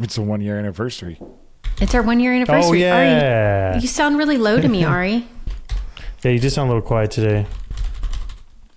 [0.00, 1.20] It's a one year anniversary.
[1.80, 2.84] It's our one year oh, anniversary.
[2.84, 3.70] Oh, yeah.
[3.72, 5.26] Ari, you sound really low to me, Ari.
[6.22, 7.46] Yeah, you just sound a little quiet today.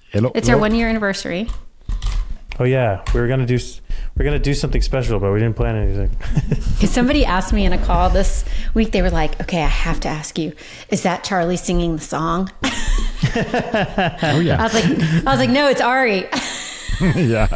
[0.09, 0.31] Hello.
[0.33, 1.47] It's our one year anniversary.
[2.59, 3.81] Oh yeah, we were gonna do s-
[4.15, 6.15] we are gonna do something special, but we didn't plan anything.
[6.73, 8.43] Because somebody asked me in a call this
[8.73, 10.53] week, they were like, okay, I have to ask you,
[10.89, 12.49] is that Charlie singing the song?
[13.33, 14.59] Oh yeah.
[14.59, 16.25] I was like, I was like, no, it's Ari.
[17.15, 17.47] yeah.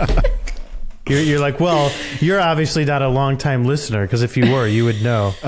[1.08, 4.68] You're, you're like, well, you're obviously not a long time listener because if you were,
[4.68, 5.34] you would know.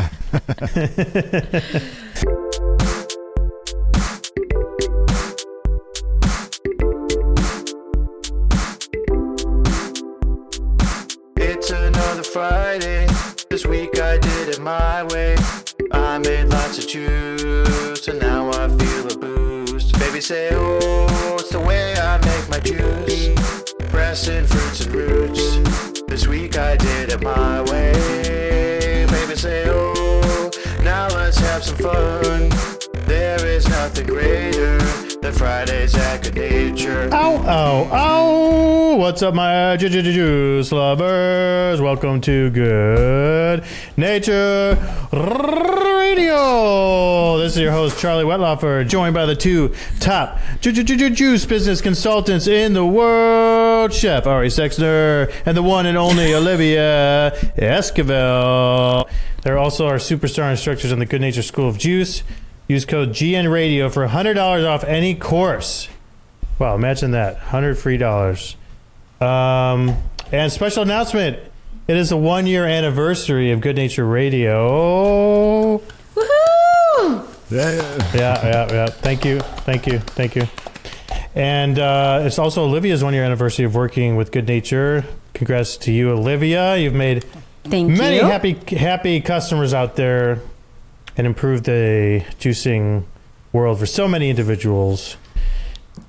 [11.39, 13.07] It's another Friday.
[13.49, 15.35] This week I did it my way.
[15.91, 19.97] I made lots of juice, and now I feel a boost.
[19.99, 23.36] Baby say, oh, it's the way I make my juice.
[24.07, 26.01] Pressing fruits and roots.
[26.07, 29.05] This week I did it my way.
[29.05, 30.49] Baby say, oh,
[30.81, 32.86] now let's have some fun.
[33.07, 34.77] There is nothing greater
[35.21, 35.95] than Fridays
[36.35, 37.09] Nature.
[37.13, 38.95] Ow, ow, ow!
[38.97, 41.79] What's up, my ju- ju- ju- juice lovers?
[41.81, 43.63] Welcome to Good
[43.95, 44.77] Nature
[45.13, 47.37] Radio.
[47.37, 51.09] This is your host, Charlie Wetlaufer, joined by the two top ju- ju- ju- ju-
[51.09, 57.31] juice business consultants in the world, Chef Ari Sexner and the one and only Olivia
[57.57, 59.07] Esquivel.
[59.43, 62.23] They're also our superstar instructors in the Goodnature School of Juice.
[62.67, 65.87] Use code GN Radio for $100 off any course.
[66.59, 67.35] Wow, imagine that.
[67.35, 68.55] 100 free dollars.
[69.21, 69.95] Um,
[70.31, 71.39] and special announcement.
[71.87, 75.77] It is the one year anniversary of Goodnature Radio.
[76.15, 77.27] Woohoo!
[77.49, 77.71] Yeah.
[78.13, 78.85] Yeah, yeah, yeah.
[78.87, 79.39] Thank you.
[79.39, 79.99] Thank you.
[79.99, 80.47] Thank you.
[81.33, 85.05] And uh, it's also Olivia's one year anniversary of working with Goodnature.
[85.33, 86.75] Congrats to you, Olivia.
[86.75, 87.23] You've made
[87.63, 88.23] Thank many you.
[88.23, 90.41] happy happy customers out there
[91.17, 93.03] and improved the juicing
[93.51, 95.17] world for so many individuals.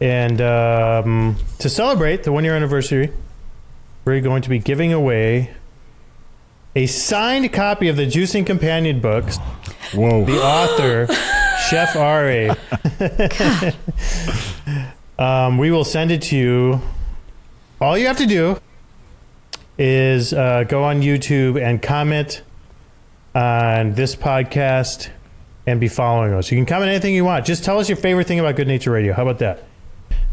[0.00, 3.12] And um, to celebrate the one year anniversary,
[4.04, 5.54] we're going to be giving away
[6.76, 9.38] a signed copy of the Juicing Companion books.
[9.94, 10.24] Whoa.
[10.24, 11.06] The author,
[11.68, 12.50] Chef Ari.
[15.18, 16.80] um, we will send it to you.
[17.80, 18.60] All you have to do
[19.78, 22.42] is uh, go on YouTube and comment
[23.34, 25.10] on this podcast
[25.66, 26.50] and be following us.
[26.50, 27.44] You can comment anything you want.
[27.44, 29.12] Just tell us your favorite thing about Goodnature Radio.
[29.12, 29.64] How about that?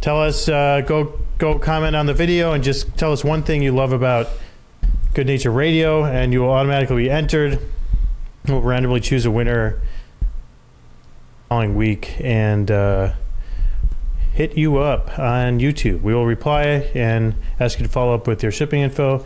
[0.02, 3.62] Tell us, uh, go go comment on the video and just tell us one thing
[3.62, 4.30] you love about
[5.14, 7.60] Goodnature Radio, and you will automatically be entered.
[8.48, 9.82] We'll randomly choose a winner
[11.50, 13.14] following week and uh,
[14.34, 16.02] hit you up on YouTube.
[16.02, 19.26] We will reply and ask you to follow up with your shipping info.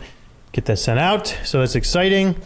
[0.52, 1.36] Get that sent out.
[1.44, 2.36] So that's exciting.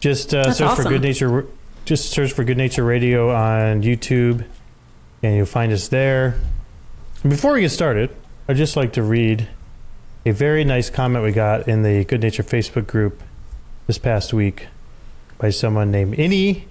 [0.00, 0.84] Just uh, That's search for.
[0.84, 1.46] Goodnature.
[1.84, 4.44] Just search for Goodnature Radio on YouTube,
[5.22, 6.38] and you'll find us there.
[7.26, 8.14] Before we get started,
[8.48, 9.48] I'd just like to read
[10.26, 13.22] a very nice comment we got in the Goodnature Facebook group
[13.86, 14.66] this past week
[15.38, 16.64] by someone named Ini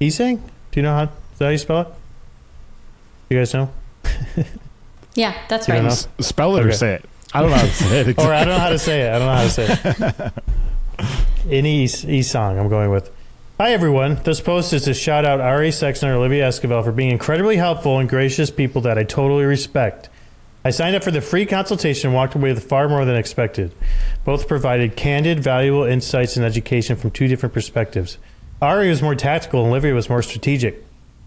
[0.00, 0.40] Isang.
[0.70, 1.08] Do you know how, is
[1.38, 1.88] that how you spell it?
[3.30, 3.70] You guys know?
[5.14, 5.84] Yeah, that's You right.
[5.84, 6.68] S- spell it Okay.
[6.68, 7.04] or say it.
[7.34, 8.18] I don't know how to say it.
[8.20, 9.08] Or I don't know how to say it.
[9.12, 10.32] I don't know how to say it.
[11.48, 13.10] Ini Is- Isang, I'm going with.
[13.58, 14.20] Hi, everyone.
[14.22, 17.98] This post is to shout out Ari Sexner and Olivia Esquivel for being incredibly helpful
[17.98, 20.08] and gracious people that I totally respect.
[20.64, 23.74] I signed up for the free consultation and walked away with far more than expected.
[24.24, 28.18] Both provided candid, valuable insights and education from two different perspectives.
[28.60, 30.84] Ari was more tactical and Olivia was more strategic.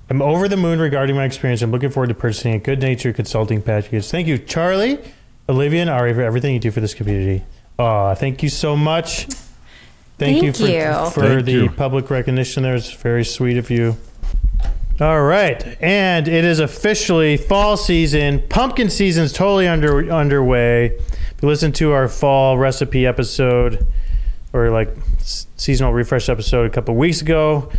[0.09, 1.61] I'm over the moon regarding my experience.
[1.61, 4.05] I'm looking forward to purchasing a good natured consulting package.
[4.07, 4.99] Thank you, Charlie,
[5.49, 7.43] Olivia, and Ari, for everything you do for this community.
[7.79, 9.27] Aw, thank you so much.
[10.21, 11.09] Thank, you for, you.
[11.11, 11.69] for Thank the you.
[11.69, 12.75] public recognition there.
[12.75, 13.97] It's very sweet of you.
[14.99, 18.43] All right, and it is officially fall season.
[18.49, 20.85] Pumpkin season's totally under underway.
[20.87, 23.87] If you listen to our fall recipe episode
[24.53, 27.72] or like s- seasonal refresh episode a couple weeks ago,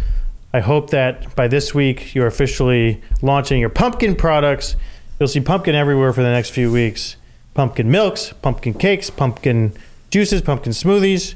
[0.52, 4.74] I hope that by this week you're officially launching your pumpkin products.
[5.20, 7.14] You'll see pumpkin everywhere for the next few weeks.
[7.54, 9.74] Pumpkin milks, pumpkin cakes, pumpkin
[10.10, 11.34] juices, pumpkin smoothies.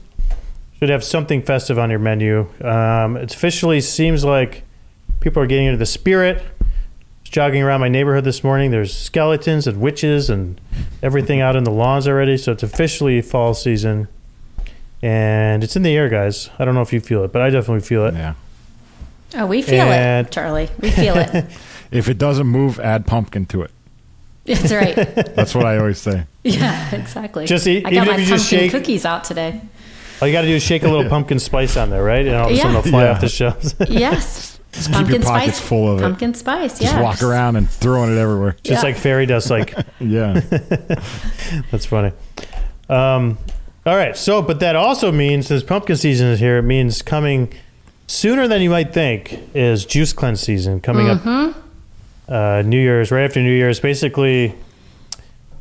[0.79, 2.49] Should have something festive on your menu.
[2.63, 4.63] Um, it officially seems like
[5.21, 6.43] people are getting into the spirit.
[7.23, 8.71] Just jogging around my neighborhood this morning.
[8.71, 10.61] There's skeletons and witches and
[11.03, 12.37] everything out in the lawns already.
[12.37, 14.09] So it's officially fall season.
[15.03, 16.51] And it's in the air, guys.
[16.59, 18.15] I don't know if you feel it, but I definitely feel it.
[18.15, 18.35] Yeah.
[19.35, 20.69] Oh, we feel And- it, Charlie.
[20.81, 21.45] We feel it.
[21.93, 23.71] If it doesn't move, add pumpkin to it.
[24.45, 24.97] That's right.
[25.37, 26.25] That's what I always say.
[26.43, 27.47] Yeah, exactly.
[27.47, 29.61] Just eat- I even got if my you just pumpkin shake- cookies out today.
[30.21, 32.27] All you got to do is shake a little pumpkin spice on there, right?
[32.27, 32.81] And all of a sudden Yeah.
[32.81, 33.11] they'll fly Yeah.
[33.13, 33.75] off the shelves.
[33.89, 34.59] Yes.
[34.73, 36.03] Just keep your pockets full of it.
[36.03, 36.81] Pumpkin spice.
[36.83, 36.91] Yeah.
[36.93, 38.57] Just walk around and throwing it everywhere.
[38.63, 38.89] Just Yeah.
[38.89, 39.49] like fairy dust.
[39.51, 40.41] Like Yeah.
[41.71, 42.13] that's funny.
[42.91, 43.39] Um,
[43.87, 44.17] all right.
[44.17, 47.53] So, but that also means since pumpkin season is here, it means coming
[48.07, 51.55] sooner than you might think is juice cleanse season coming up.
[52.29, 54.55] Uh, New Year's, right after New Year's, basically,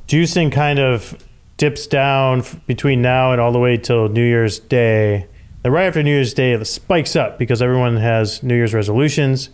[0.08, 1.18] juicing kind of
[1.58, 5.28] dips down between now and all the way till New Year's Day.
[5.64, 9.50] Then right after New Year's Day, it spikes up because everyone has New Year's resolutions.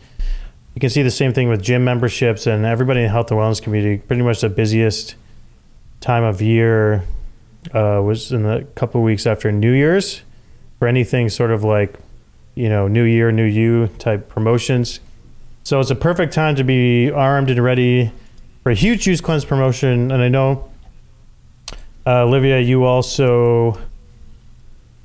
[0.73, 3.39] You can see the same thing with gym memberships and everybody in the health and
[3.39, 3.97] wellness community.
[3.97, 5.15] Pretty much the busiest
[5.99, 7.03] time of year
[7.73, 10.21] uh, was in the couple weeks after New Year's
[10.79, 11.99] for anything sort of like,
[12.55, 14.99] you know, New Year, New You type promotions.
[15.63, 18.11] So it's a perfect time to be armed and ready
[18.63, 20.11] for a huge juice cleanse promotion.
[20.11, 20.70] And I know,
[22.05, 23.79] uh, Olivia, you also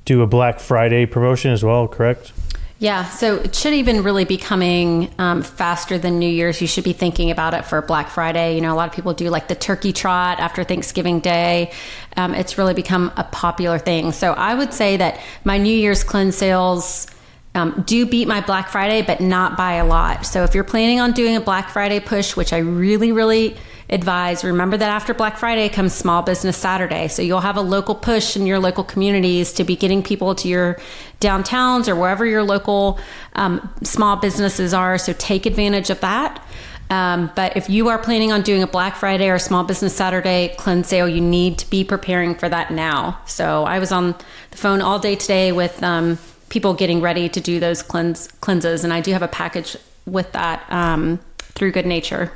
[0.05, 2.33] do a Black Friday promotion as well, correct?
[2.79, 6.61] Yeah, so it should even really be coming um, faster than New Year's.
[6.61, 8.55] You should be thinking about it for Black Friday.
[8.55, 11.73] You know, a lot of people do like the turkey trot after Thanksgiving Day.
[12.19, 14.13] Um, it's really become a popular thing.
[14.13, 17.07] So I would say that my New Year's cleanse sales
[17.55, 20.27] um, do beat my Black Friday, but not by a lot.
[20.27, 23.57] So if you're planning on doing a Black Friday push, which I really, really
[23.89, 27.09] advise, remember that after Black Friday comes Small Business Saturday.
[27.09, 30.49] So you'll have a local push in your local communities to be getting people to
[30.49, 30.79] your
[31.21, 32.99] downtowns or wherever your local
[33.35, 34.99] um, small businesses are.
[34.99, 36.43] So take advantage of that.
[36.89, 40.55] Um, but if you are planning on doing a Black Friday or Small Business Saturday
[40.57, 43.21] cleanse sale, you need to be preparing for that now.
[43.27, 44.15] So I was on
[44.51, 46.19] the phone all day today with um,
[46.49, 50.31] people getting ready to do those cleanse cleanses, and I do have a package with
[50.33, 52.31] that um, through Goodnature.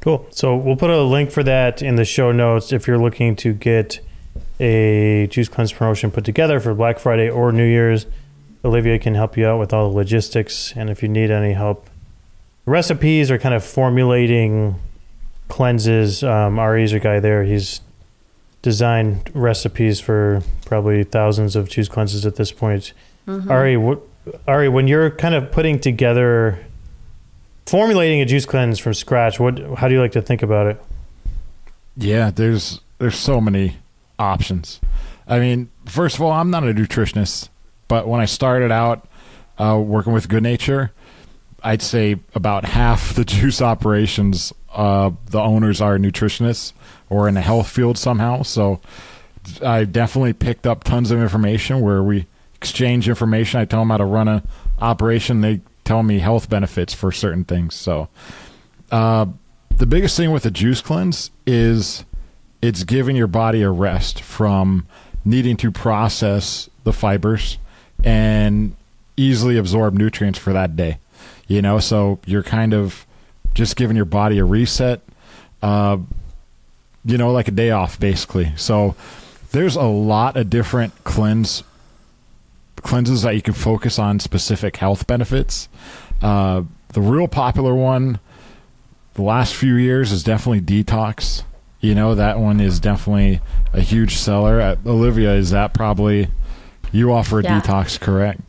[0.00, 0.26] Cool.
[0.30, 3.52] So we'll put a link for that in the show notes if you're looking to
[3.52, 4.00] get
[4.60, 8.06] a juice cleanse promotion put together for Black Friday or New Year's.
[8.64, 11.88] Olivia can help you out with all the logistics, and if you need any help,
[12.66, 14.74] recipes or kind of formulating
[15.48, 17.44] cleanses, um, Ari's a guy there.
[17.44, 17.80] He's
[18.62, 22.92] designed recipes for probably thousands of juice cleanses at this point.
[23.48, 24.00] Ari, what,
[24.46, 26.58] Ari, when you're kind of putting together
[27.68, 30.82] formulating a juice cleanse from scratch, what how do you like to think about it?
[31.96, 33.76] Yeah, there's there's so many
[34.18, 34.80] options.
[35.26, 37.50] I mean, first of all, I'm not a nutritionist,
[37.86, 39.06] but when I started out
[39.58, 40.90] uh, working with Goodnature,
[41.62, 46.72] I'd say about half the juice operations, uh, the owners are nutritionists
[47.10, 48.42] or in the health field somehow.
[48.42, 48.80] So
[49.62, 53.60] I definitely picked up tons of information where we exchange information.
[53.60, 54.42] I tell them how to run a
[54.80, 55.42] operation.
[55.42, 57.74] They tell me health benefits for certain things.
[57.74, 58.08] So
[58.90, 59.24] uh,
[59.78, 62.04] the biggest thing with a juice cleanse is
[62.60, 64.86] it's giving your body a rest from
[65.24, 67.56] needing to process the fibers
[68.04, 68.76] and
[69.16, 70.98] easily absorb nutrients for that day.
[71.46, 73.06] You know, so you're kind of
[73.54, 75.00] just giving your body a reset,
[75.62, 75.96] uh,
[77.06, 78.52] you know, like a day off, basically.
[78.56, 78.94] So
[79.52, 81.62] there's a lot of different cleanse
[82.82, 85.68] cleanses that you can focus on specific health benefits.
[86.22, 88.18] Uh, the real popular one
[89.14, 91.42] the last few years is definitely detox.
[91.80, 93.40] You know, that one is definitely
[93.72, 94.60] a huge seller.
[94.60, 96.28] Uh, Olivia, is that probably
[96.92, 97.60] you offer a Yeah.
[97.60, 98.40] detox, correct?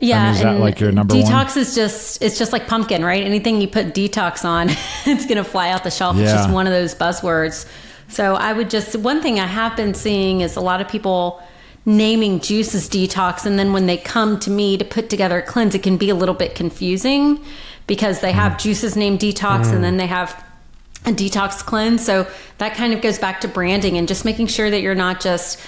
[0.00, 1.22] Yeah, is that and like your number one?
[1.24, 3.22] detox is just it's just like pumpkin, right?
[3.22, 4.68] Anything you put detox on,
[5.06, 6.16] it's gonna fly out the shelf.
[6.16, 6.22] Yeah.
[6.22, 7.66] It's just one of those buzzwords.
[8.08, 11.42] So I would just one thing I have been seeing is a lot of people
[11.86, 15.74] naming juices detox, and then when they come to me to put together a cleanse,
[15.74, 17.40] it can be a little bit confusing
[17.86, 18.36] because they Mm.
[18.36, 20.44] have juices named detox, and then they have
[21.06, 22.04] a detox cleanse.
[22.04, 22.26] So
[22.58, 25.58] that kind of goes back to branding and just making sure that you're not just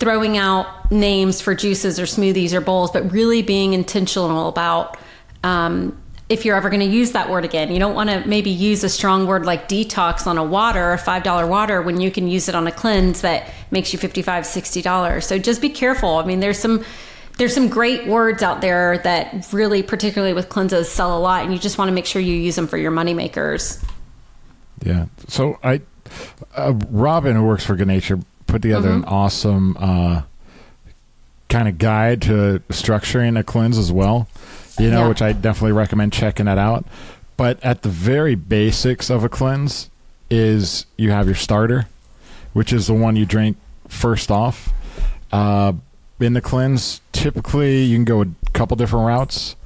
[0.00, 4.96] throwing out names for juices or smoothies or bowls, but really being intentional about
[5.44, 5.96] um,
[6.32, 7.70] if you're ever going to use that word again.
[7.70, 10.98] You don't want to maybe use a strong word like detox on a water, a
[10.98, 15.22] $5 water, when you can use it on a cleanse that makes you $55, $60.
[15.22, 16.16] So just be careful.
[16.16, 16.84] I mean, there's some.
[17.38, 21.52] There's some great words out there that really, particularly with cleanses, sell a lot, and
[21.52, 23.82] you just want to make sure you use them for your money makers.
[24.84, 25.06] Yeah.
[25.28, 25.80] So I,
[26.54, 30.22] uh, Robin, who works for Goodnature, put together an awesome uh,
[31.52, 34.26] kind of guide to structuring a cleanse as well.
[34.78, 35.08] You know, Yeah.
[35.08, 36.86] which I definitely recommend checking that out.
[37.36, 39.90] But at the very basics of a cleanse
[40.30, 41.86] is you have your starter,
[42.54, 44.72] which is the one you drink first off.
[45.30, 45.74] Uh,
[46.20, 49.56] in the cleanse, typically you can go a couple different routes.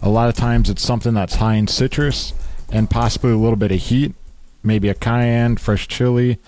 [0.00, 2.32] A lot of times it's something that's high in citrus
[2.72, 4.14] and possibly a little bit of heat,
[4.62, 6.38] maybe a cayenne, fresh chili.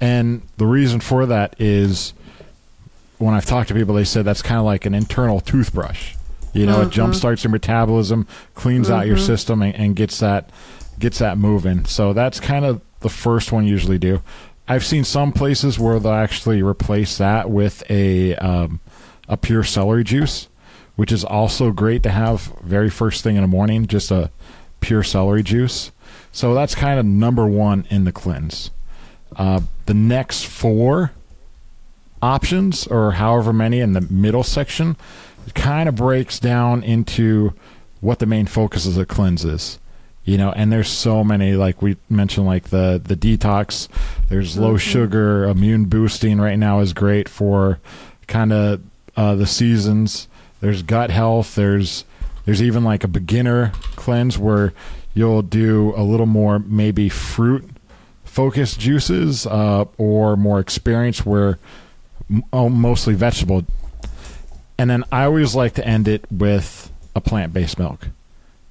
[0.00, 2.12] And the reason for that is
[3.18, 6.14] when I've talked to people, they said that's kind of like an internal toothbrush.
[6.52, 10.50] You know, it jumpstarts your metabolism, cleans out your system, and, and gets that
[10.98, 11.84] gets that moving.
[11.84, 14.22] So that's kind of the first one usually do.
[14.66, 18.80] I've seen some places where they'll actually replace that with a um,
[19.28, 20.48] a pure celery juice,
[20.96, 23.86] which is also great to have very first thing in the morning.
[23.86, 24.30] Just a
[24.80, 25.92] pure celery juice.
[26.32, 28.70] So that's kind of number one in the cleanse.
[29.36, 31.12] Uh, the next four
[32.22, 34.96] options, or however many in the middle section,
[35.46, 37.54] it kind of breaks down into
[38.00, 39.78] what the main focus of the cleanse is.
[40.24, 43.88] You know, and there's so many, like we mentioned, like the the detox.
[44.28, 46.38] There's low sugar, immune boosting.
[46.38, 47.80] Right now is great for
[48.26, 48.82] kind of
[49.16, 50.28] uh, the seasons.
[50.60, 51.54] There's gut health.
[51.54, 52.04] There's
[52.44, 54.74] there's even like a beginner cleanse where
[55.14, 57.68] you'll do a little more maybe fruit
[58.24, 61.58] focused juices uh, or more experience where
[62.52, 63.64] oh, mostly vegetable.
[64.78, 68.08] And then I always like to end it with a plant based milk.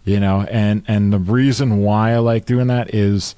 [0.05, 3.35] You know, and and the reason why I like doing that is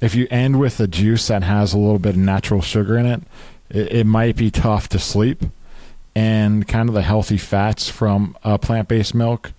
[0.00, 3.06] if you end with a juice that has a little bit of natural sugar in
[3.06, 3.22] it,
[3.68, 5.42] it, it might be tough to sleep.
[6.16, 9.52] And kind of the healthy fats from uh, plant based milk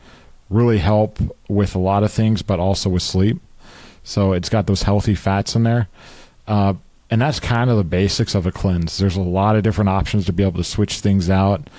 [0.49, 3.39] really help with a lot of things, but also with sleep.
[4.03, 5.89] So it's got those healthy fats in there.
[6.47, 6.75] Uh,
[7.09, 8.97] and that's kind of the basics of a cleanse.
[8.97, 11.69] There's a lot of different options to be able to switch things out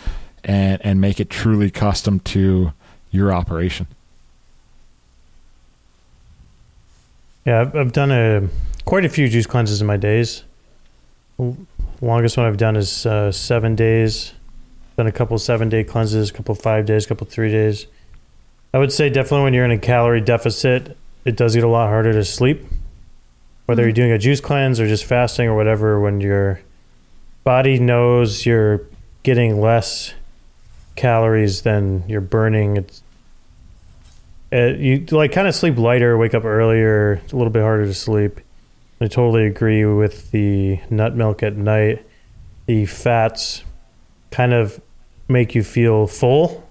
[0.44, 2.72] and, and make it truly custom to
[3.10, 3.88] your operation.
[7.44, 8.48] Yeah, I've, done a
[8.84, 10.42] quite a few juice cleanses in my days.
[12.00, 14.32] Longest one I've done is uh, seven days.
[14.96, 17.86] Done a couple seven day cleanses, a couple five days, a couple three days.
[18.74, 21.88] I would say definitely when you're in a calorie deficit, it does get a lot
[21.88, 22.64] harder to sleep.
[23.66, 26.60] Whether you're doing a juice cleanse or just fasting or whatever, when your
[27.44, 28.82] body knows you're
[29.22, 30.14] getting less
[30.94, 33.02] calories than you're burning, it's
[34.52, 37.14] uh, you like kind of sleep lighter, wake up earlier.
[37.24, 38.40] It's a little bit harder to sleep.
[39.00, 42.06] I totally agree with the nut milk at night.
[42.66, 43.64] The fats
[44.30, 44.80] kind of
[45.28, 46.68] make you feel full.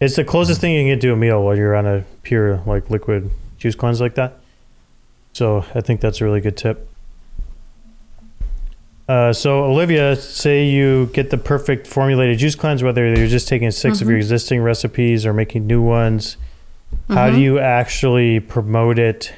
[0.00, 2.62] It's the closest thing you can get to a meal while you're on a pure
[2.66, 4.40] like liquid juice cleanse like that.
[5.36, 6.88] So I think that's a really good tip.
[9.06, 13.70] Uh, so Olivia, say you get the perfect formulated juice cleanse, whether you're just taking
[13.70, 16.38] 6 of your existing recipes or making new ones.
[17.08, 19.30] How do you actually promote it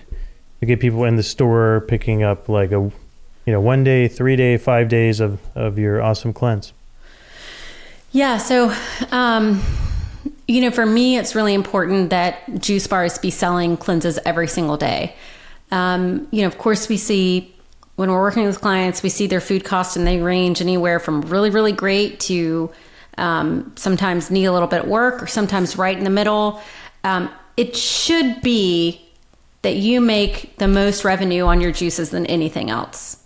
[0.61, 2.93] to get people in the store picking up like a, you
[3.53, 6.73] know, one day, three day, five days of, of your awesome cleanse?
[8.13, 8.39] Yeah.
[8.39, 8.73] So,
[9.11, 9.61] um,
[10.47, 14.77] you know, for me, it's really important that juice bars be selling cleanses every single
[14.77, 15.17] day.
[15.71, 17.55] Um, you know, of course, we see
[17.97, 21.23] when we're working with clients, we see their food costs and they range anywhere from
[21.23, 22.71] really, really great to
[23.17, 26.63] um, sometimes need a little bit of work or sometimes right in the middle.
[27.03, 29.01] Um, it should be
[29.63, 33.25] that you make the most revenue on your juices than anything else.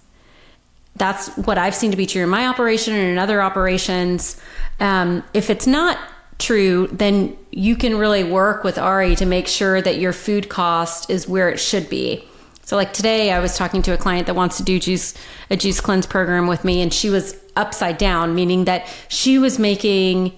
[0.97, 4.41] That's what I've seen to be true in my operation and in other operations.
[4.81, 5.99] Um, if it's not
[6.39, 11.11] true, then you can really work with Ari to make sure that your food cost
[11.11, 12.27] is where it should be.
[12.73, 15.13] So, like today, I was talking to a client that wants to do juice
[15.51, 19.59] a juice cleanse program with me, and she was upside down, meaning that she was
[19.59, 20.33] making.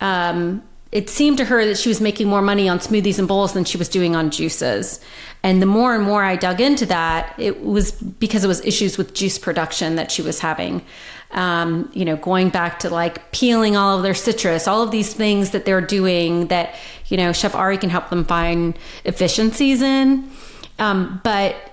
[0.00, 3.52] Um, it seemed to her that she was making more money on smoothies and bowls
[3.52, 4.98] than she was doing on juices.
[5.42, 8.96] And the more and more I dug into that, it was because it was issues
[8.96, 10.82] with juice production that she was having.
[11.32, 15.12] Um, you know, going back to like peeling all of their citrus, all of these
[15.12, 16.76] things that they're doing that,
[17.08, 20.30] you know, Chef Ari can help them find efficiencies in.
[20.78, 21.72] Um, but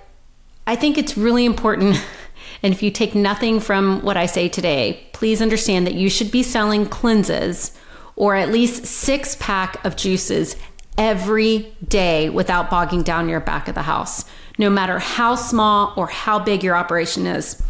[0.68, 2.04] I think it's really important.
[2.64, 6.32] And if you take nothing from what I say today, please understand that you should
[6.32, 7.78] be selling cleanses
[8.16, 10.56] or at least six pack of juices
[10.98, 14.26] every day without bogging down your back of the house,
[14.58, 17.62] no matter how small or how big your operation is.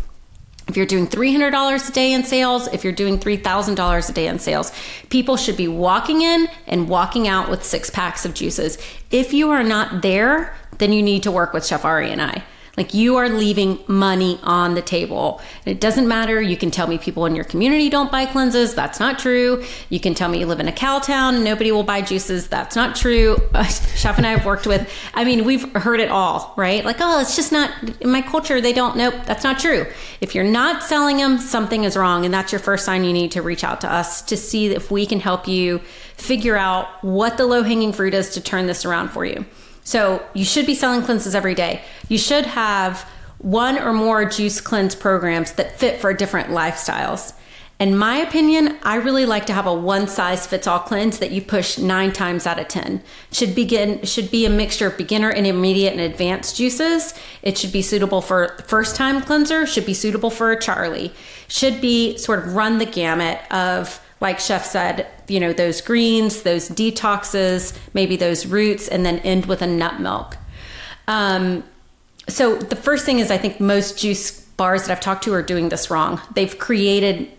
[0.68, 4.40] If you're doing $300 a day in sales, if you're doing $3,000 a day in
[4.40, 4.72] sales,
[5.10, 8.78] people should be walking in and walking out with six packs of juices.
[9.12, 12.44] If you are not there, then you need to work with Chef Ari and I.
[12.78, 15.42] Like you are leaving money on the table.
[15.66, 16.42] And It doesn't matter.
[16.42, 18.76] You can tell me people in your community don't buy cleanses.
[18.76, 19.64] That's not true.
[19.90, 22.48] You can tell me you live in a cow town nobody will buy juices.
[22.48, 23.38] That's not true.
[23.56, 26.84] Uh, Chef and I have worked with, I mean, we've heard it all, right?
[26.84, 28.60] Like, oh, it's just not in my culture.
[28.60, 28.98] They don't.
[28.98, 29.86] Nope, that's not true.
[30.20, 32.26] If you're not selling them, something is wrong.
[32.26, 34.92] And that's your first sign you need to reach out to us to see if
[34.92, 35.80] we can help you
[36.18, 39.46] figure out what the low hanging fruit is to turn this around for you.
[39.86, 41.82] So you should be selling cleanses every day.
[42.10, 47.34] You should have one or more juice cleanse programs that fit for different lifestyles.
[47.78, 51.32] In my opinion, I really like to have a one size fits all cleanse that
[51.32, 53.04] you push nine times out of 10.
[53.32, 57.14] Should begin, should be a mixture of beginner, and intermediate, and advanced juices.
[57.44, 61.14] It should be suitable for first time cleanser, should be suitable for a Charlie,
[61.50, 66.42] should be sort of run the gamut of, like Chef said, you know, those greens,
[66.42, 70.36] those detoxes, maybe those roots, and then end with a nut milk.
[71.08, 71.64] Um,
[72.28, 75.44] so the first thing is I think most juice bars that I've talked to are
[75.44, 76.20] doing this wrong.
[76.34, 77.30] They've created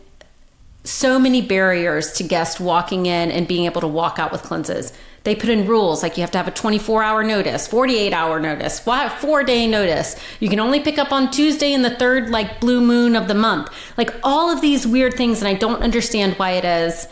[0.84, 4.92] so many barriers to guests walking in and being able to walk out with cleanses.
[5.26, 8.38] They put in rules like you have to have a 24 hour notice, 48 hour
[8.38, 10.14] notice, four day notice.
[10.38, 13.34] You can only pick up on Tuesday in the third, like blue moon of the
[13.34, 13.68] month.
[13.98, 17.08] Like all of these weird things, and I don't understand why it is.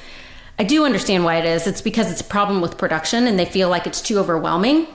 [0.60, 1.66] I do understand why it is.
[1.66, 4.86] It's because it's a problem with production and they feel like it's too overwhelming.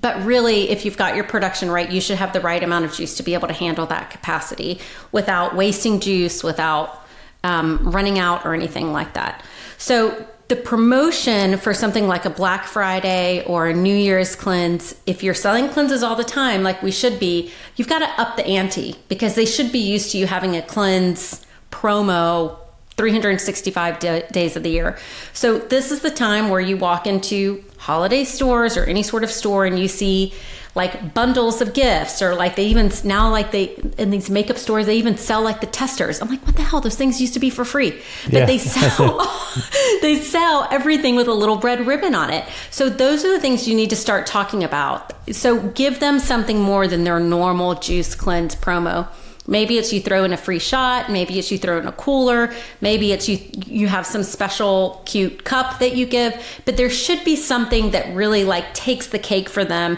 [0.00, 2.94] But really, if you've got your production right, you should have the right amount of
[2.94, 4.78] juice to be able to handle that capacity
[5.10, 7.04] without wasting juice, without
[7.42, 9.42] um, running out or anything like that.
[9.76, 15.22] So the promotion for something like a Black Friday or a New Year's cleanse, if
[15.22, 18.46] you're selling cleanses all the time, like we should be, you've got to up the
[18.46, 22.56] ante because they should be used to you having a cleanse promo
[22.98, 24.98] 365 days of the year.
[25.32, 29.30] So this is the time where you walk into holiday stores or any sort of
[29.30, 30.34] store and you see
[30.74, 34.86] like bundles of gifts or like they even now like they in these makeup stores
[34.86, 36.20] they even sell like the testers.
[36.20, 36.80] I'm like what the hell?
[36.80, 38.00] Those things used to be for free.
[38.24, 38.46] But yeah.
[38.46, 39.18] they sell
[40.02, 42.48] they sell everything with a little red ribbon on it.
[42.70, 45.12] So those are the things you need to start talking about.
[45.34, 49.08] So give them something more than their normal juice cleanse promo
[49.48, 52.52] Maybe it's you throw in a free shot, maybe it's you throw in a cooler,
[52.82, 57.24] maybe it's you you have some special cute cup that you give, but there should
[57.24, 59.96] be something that really like takes the cake for them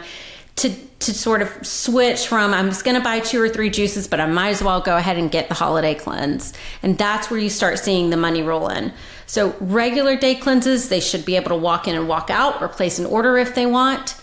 [0.55, 4.07] to to sort of switch from I'm just going to buy two or three juices,
[4.07, 6.53] but I might as well go ahead and get the holiday cleanse.
[6.83, 8.93] And that's where you start seeing the money roll in.
[9.27, 12.69] So regular day cleanses, they should be able to walk in and walk out or
[12.69, 14.15] place an order if they want.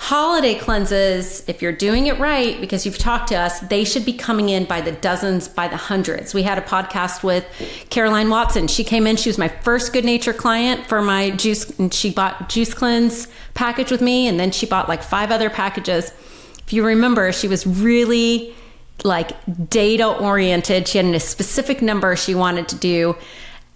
[0.00, 4.12] Holiday cleanses, if you're doing it right, because you've talked to us, they should be
[4.12, 6.32] coming in by the dozens, by the hundreds.
[6.32, 7.44] We had a podcast with
[7.90, 8.68] Caroline Watson.
[8.68, 12.48] She came in, she was my first Goodnature client for my juice, and she bought
[12.48, 16.12] juice cleanse package with me, and then she bought like five other packages.
[16.60, 18.54] If you remember, she was really
[19.02, 19.32] like
[19.68, 20.86] data oriented.
[20.86, 23.16] She had a specific number she wanted to do,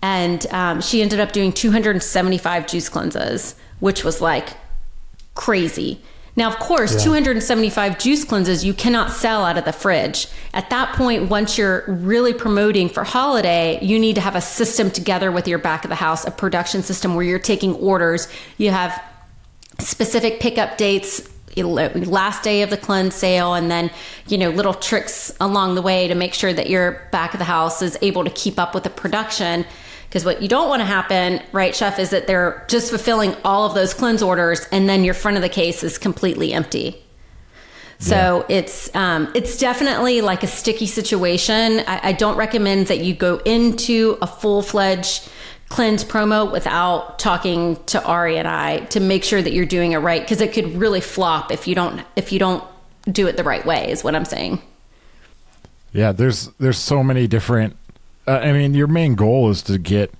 [0.00, 4.50] and um, she ended up doing 275 juice cleanses, which was like
[5.34, 6.00] crazy.
[6.34, 7.04] Now, of course, yeah.
[7.04, 10.28] 275 juice cleanses you cannot sell out of the fridge.
[10.54, 14.90] At that point, once you're really promoting for holiday, you need to have a system
[14.90, 18.28] together with your back of the house, a production system where you're taking orders.
[18.56, 19.02] You have
[19.78, 23.90] specific pickup dates, last day of the cleanse sale, and then,
[24.26, 27.44] you know, little tricks along the way to make sure that your back of the
[27.44, 29.66] house is able to keep up with the production
[30.12, 33.64] because what you don't want to happen, right, chef, is that they're just fulfilling all
[33.64, 37.02] of those cleanse orders and then your front of the case is completely empty.
[37.98, 38.56] So yeah.
[38.58, 41.80] it's um, it's definitely like a sticky situation.
[41.86, 45.30] I, I don't recommend that you go into a full fledged
[45.70, 49.98] cleanse promo without talking to Ari and I to make sure that you're doing it
[49.98, 52.62] right because it could really flop if you don't if you don't
[53.10, 53.90] do it the right way.
[53.90, 54.60] Is what I'm saying.
[55.94, 57.76] Yeah, there's there's so many different
[58.26, 60.12] uh, I mean, your main goal is to get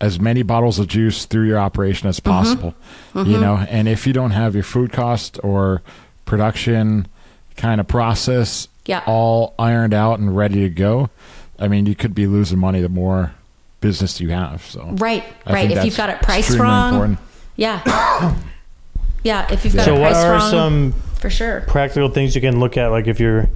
[0.00, 2.30] as many bottles of juice through your operation as mm-hmm.
[2.30, 2.74] possible.
[3.14, 3.30] Mm-hmm.
[3.30, 5.82] You know, and if you don't have your food cost or
[6.24, 7.08] production
[7.56, 9.02] kind of process yeah.
[9.06, 11.10] all ironed out and ready to go,
[11.58, 13.34] I mean, you could be losing money the more
[13.80, 14.64] business you have.
[14.64, 15.70] So right, I right.
[15.70, 17.18] If you've got it priced wrong, important.
[17.56, 17.82] yeah,
[19.24, 19.52] yeah.
[19.52, 22.40] If you've got so it priced wrong, what are some for sure practical things you
[22.40, 23.48] can look at, like if you're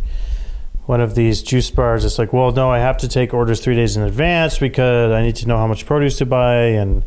[0.87, 2.05] one of these juice bars.
[2.05, 5.23] It's like, well, no, I have to take orders three days in advance because I
[5.23, 7.05] need to know how much produce to buy and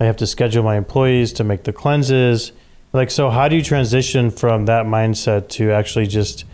[0.00, 2.52] I have to schedule my employees to make the cleanses.
[2.92, 6.44] Like, so how do you transition from that mindset to actually just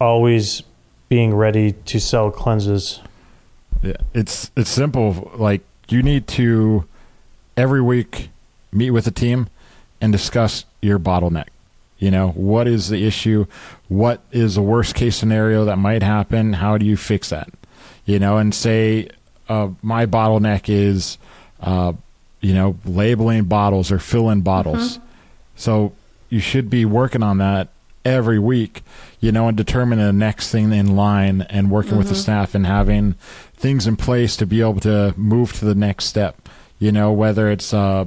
[0.00, 0.62] always
[1.08, 3.00] being ready to sell cleanses?
[3.82, 5.32] Yeah, it's it's simple.
[5.34, 6.86] Like you need to
[7.56, 8.30] every week
[8.72, 9.48] meet with a team
[10.00, 11.48] and discuss your bottleneck.
[12.04, 13.46] You know, what is the issue?
[13.88, 16.52] What is the worst case scenario that might happen?
[16.52, 17.48] How do you fix that?
[18.04, 19.08] You know, and say
[19.48, 21.16] uh, my bottleneck is,
[21.62, 21.94] uh,
[22.42, 24.98] you know, labeling bottles or filling bottles.
[24.98, 25.06] Mm-hmm.
[25.56, 25.92] So
[26.28, 27.68] you should be working on that
[28.04, 28.82] every week,
[29.20, 32.00] you know, and determining the next thing in line and working mm-hmm.
[32.00, 32.20] with the mm-hmm.
[32.20, 33.14] staff and having
[33.54, 36.50] things in place to be able to move to the next step.
[36.78, 38.04] You know, whether it's uh,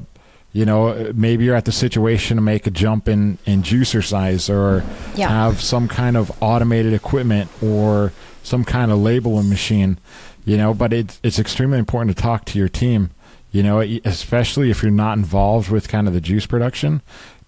[0.53, 4.49] you know, maybe you're at the situation to make a jump in, in juicer size
[4.49, 4.83] or
[5.15, 5.29] yeah.
[5.29, 8.11] have some kind of automated equipment or
[8.43, 9.99] some kind of labeling machine,
[10.45, 10.73] you know.
[10.73, 13.11] But it's it's extremely important to talk to your team,
[13.51, 17.01] you know, especially if you're not involved with kind of the juice production,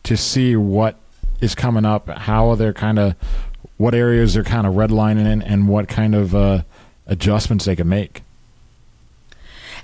[0.03, 0.97] to see what
[1.41, 3.15] is coming up, how they're kind of,
[3.77, 6.63] what areas they're kind of redlining in, and what kind of uh,
[7.07, 8.23] adjustments they can make.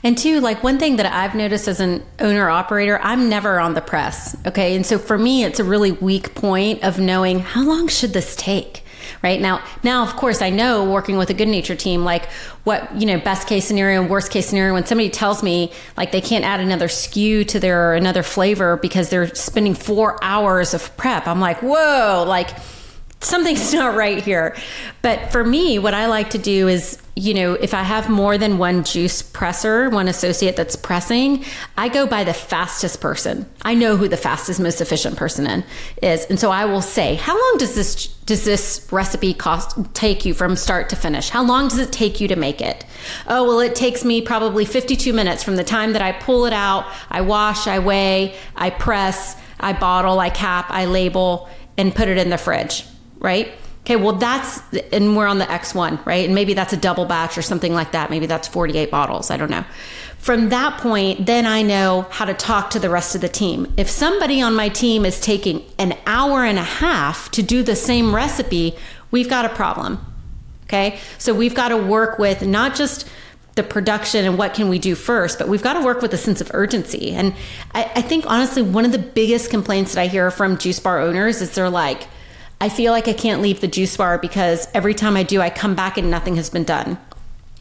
[0.05, 3.73] And two, like one thing that I've noticed as an owner operator, I'm never on
[3.73, 4.37] the press.
[4.45, 4.75] Okay.
[4.75, 8.35] And so for me, it's a really weak point of knowing how long should this
[8.35, 8.83] take?
[9.23, 12.29] Right now, now of course I know working with a Goodnature team, like
[12.65, 14.73] what you know, best case scenario and worst case scenario.
[14.73, 19.09] When somebody tells me like they can't add another SKU to their another flavor because
[19.09, 22.51] they're spending four hours of prep, I'm like, whoa, like
[23.25, 24.55] something's not right here.
[25.01, 28.37] But for me, what I like to do is, you know, if I have more
[28.37, 31.45] than one juice presser, one associate that's pressing,
[31.77, 33.49] I go by the fastest person.
[33.61, 35.63] I know who the fastest, most efficient person in
[36.01, 40.25] is, and so I will say, how long does this does this recipe cost take
[40.25, 41.29] you from start to finish?
[41.29, 42.83] How long does it take you to make it?
[43.27, 46.53] Oh, well, it takes me probably 52 minutes from the time that I pull it
[46.53, 52.07] out, I wash, I weigh, I press, I bottle, I cap, I label, and put
[52.07, 52.83] it in the fridge
[53.19, 53.51] right?
[53.81, 56.25] Okay, well, that's, and we're on the X1, right?
[56.25, 58.09] And maybe that's a double batch or something like that.
[58.09, 59.29] Maybe that's 48 bottles.
[59.29, 59.63] I don't know.
[60.17, 63.71] From that point, then I know how to talk to the rest of the team.
[63.77, 67.75] If somebody on my team is taking an hour and a half to do the
[67.75, 68.75] same recipe,
[69.11, 70.03] we've got a problem.
[70.63, 73.07] Okay, so we've got to work with not just
[73.53, 76.17] the production and what can we do first, but we've got to work with a
[76.17, 77.11] sense of urgency.
[77.11, 77.35] And
[77.75, 80.99] I, I think honestly, one of the biggest complaints that I hear from juice bar
[80.99, 82.07] owners is they're like,
[82.65, 85.51] I feel like I can't leave the juice bar because every time I do, I
[85.51, 86.97] come back and nothing has been done.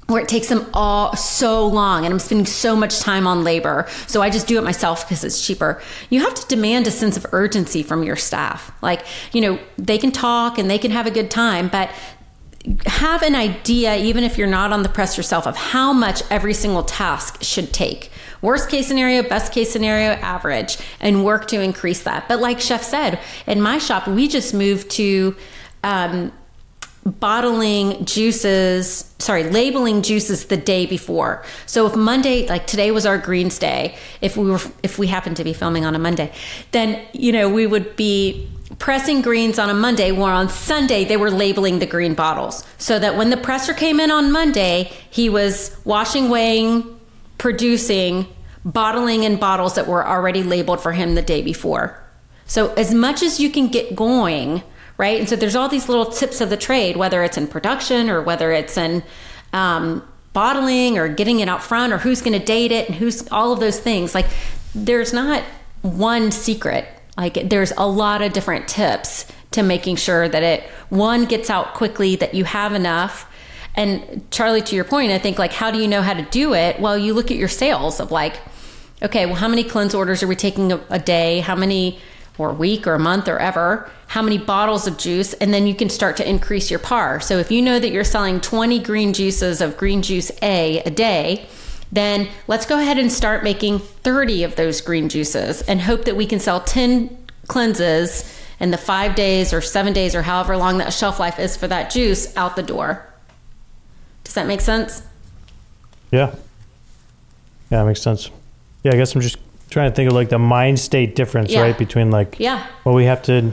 [0.07, 3.87] Where it takes them all so long and I'm spending so much time on labor.
[4.07, 5.83] So I just do it myself because it's cheaper.
[6.09, 8.73] You have to demand a sense of urgency from your staff.
[8.81, 11.91] Like, you know, they can talk and they can have a good time, but
[12.87, 16.55] have an idea, even if you're not on the press yourself, of how much every
[16.55, 18.11] single task should take.
[18.45, 22.29] Worst case scenario, best case scenario, average, and work to increase that.
[22.29, 25.35] But like Chef said, in my shop, we just moved to
[25.83, 26.31] um,
[27.07, 31.43] bottling juices, sorry, labeling juices the day before.
[31.65, 35.39] So if Monday, like today was our greens day, if we were, if we happened
[35.39, 36.31] to be filming on a Monday,
[36.73, 38.47] then, you know, we would be
[38.79, 42.63] pressing greens on a Monday, where on Sunday they were labeling the green bottles.
[42.77, 46.94] So that when the presser came in on Monday, he was washing, weighing,
[47.45, 48.27] producing,
[48.65, 52.03] bottling in bottles that were already labeled for him the day before.
[52.47, 54.63] So as much as you can get going,
[54.97, 55.21] right?
[55.21, 58.23] And so there's all these little tips of the trade, whether it's in production or
[58.23, 59.03] whether it's in
[59.53, 60.03] um,
[60.33, 63.53] bottling or getting it out front or who's going to date it and who's all
[63.53, 64.15] of those things.
[64.15, 64.27] Like
[64.75, 65.43] there's not
[65.83, 66.89] one secret.
[67.19, 71.75] Like there's a lot of different tips to making sure that it one gets out
[71.75, 73.31] quickly, that you have enough.
[73.75, 76.55] And Charlie, to your point, I think like how do you know how to do
[76.55, 76.81] it?
[76.81, 78.37] Well, you look at your sales of like,
[79.03, 81.41] okay, well, how many cleanse orders are we taking a, a day?
[81.41, 81.99] How many
[82.39, 83.91] or a week or a month or ever?
[84.09, 85.35] How many bottles of juice?
[85.35, 87.21] And then you can start to increase your par.
[87.21, 90.91] So if you know that you're selling 20 green juices of green juice A a
[90.91, 91.47] day,
[91.93, 96.17] then let's go ahead and start making 30 of those green juices and hope that
[96.17, 100.79] we can sell 10 cleanses in the five days or seven days or however long
[100.79, 103.14] that shelf life is for that juice out the door.
[104.25, 105.03] Does that make sense?
[106.11, 106.35] Yeah.
[107.71, 108.31] Yeah, that makes sense.
[108.83, 109.39] Yeah, I guess I'm just
[109.71, 111.63] trying to think of like the mind state difference, Yeah.
[111.63, 111.77] right?
[111.79, 112.65] Between like, Yeah.
[112.85, 113.53] well, we have to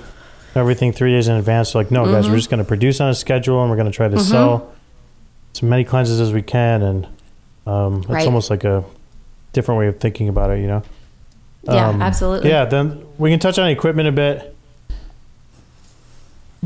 [0.55, 1.69] everything three days in advance.
[1.71, 2.31] So like, no, guys, Mm-hmm.
[2.31, 4.71] we're just going to produce on a schedule and we're going to try to sell
[5.55, 6.81] as many cleanses as we can.
[6.81, 7.07] And
[7.65, 8.25] um, it's Right.
[8.25, 8.83] almost like a
[9.53, 10.83] different way of thinking about it, you know?
[11.63, 12.49] Yeah, Um, absolutely.
[12.49, 14.50] Yeah, then we can touch on equipment a bit.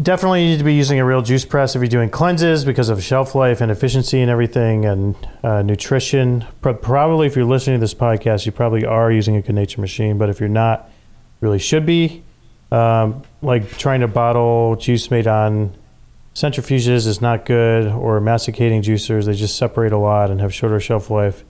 [0.01, 3.01] Definitely need to be using a real juice press if you're doing cleanses because of
[3.01, 6.43] shelf life and efficiency and everything and uh, nutrition.
[6.61, 10.17] Pro- Probably if you're listening to this podcast, you probably are using a Goodnature machine,
[10.17, 10.89] but if you're not,
[11.39, 12.23] really should be.
[12.73, 15.73] Um, like trying to bottle juice made on
[16.33, 20.81] centrifuges is not good, or masticating juicers, they just separate a lot and have shorter
[20.81, 21.45] shelf life.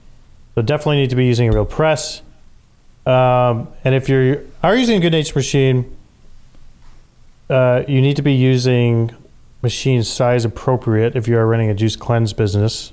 [0.54, 2.22] So definitely need to be using a real press.
[3.06, 5.95] Um, and if you are using a Goodnature machine,
[7.48, 9.14] uh, you need to be using
[9.62, 12.92] machine size appropriate if you are running a juice cleanse business.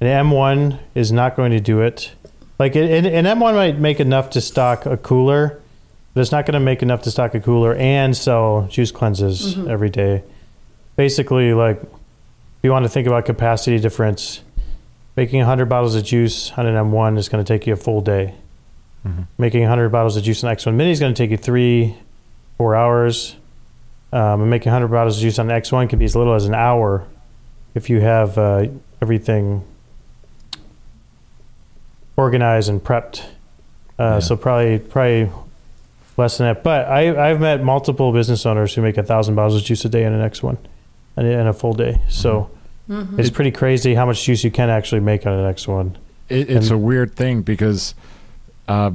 [0.00, 2.14] An M1 is not going to do it.
[2.58, 5.60] Like an, an M1 might make enough to stock a cooler,
[6.14, 9.58] but it's not going to make enough to stock a cooler and sell juice cleanses
[9.66, 10.22] every day.
[10.96, 14.42] Basically, like if you want to think about capacity difference,
[15.16, 18.00] making 100 bottles of juice on an M1 is going to take you a full
[18.00, 18.34] day
[19.38, 21.96] making 100 bottles of juice in X1 Mini is going to take you three,
[22.56, 23.36] four hours.
[24.12, 26.46] Um, and making 100 bottles of juice on the X1 can be as little as
[26.46, 27.04] an hour
[27.74, 28.66] if you have uh,
[29.02, 29.62] everything
[32.16, 33.24] organized and prepped.
[33.98, 35.30] Uh, So probably probably
[36.16, 36.62] less than that.
[36.62, 39.88] But I I've met multiple business owners who make a thousand bottles of juice a
[39.88, 40.56] day in the X1,
[41.16, 42.00] in a, in a full day.
[42.08, 42.50] So
[42.88, 45.96] it's pretty crazy how much juice you can actually make on the X1.
[46.28, 47.94] It, it's And- a weird thing because
[48.68, 48.92] uh,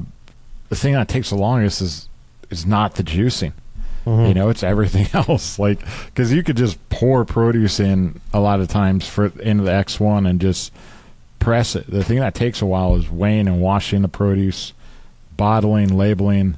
[0.69, 2.07] the thing that takes the longest is
[2.49, 3.51] is not the juicing.
[4.05, 4.25] Mm-hmm.
[4.27, 5.59] You know, it's everything else.
[5.59, 9.73] Like because you could just pour produce in a lot of times for into the
[9.73, 10.71] X one and just
[11.39, 11.89] press it.
[11.89, 14.73] The thing that takes a while is weighing and washing the produce,
[15.37, 16.57] bottling, labeling.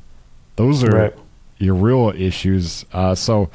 [0.56, 1.14] Those are Right.
[1.58, 2.86] your real issues.
[2.94, 3.50] Uh, so,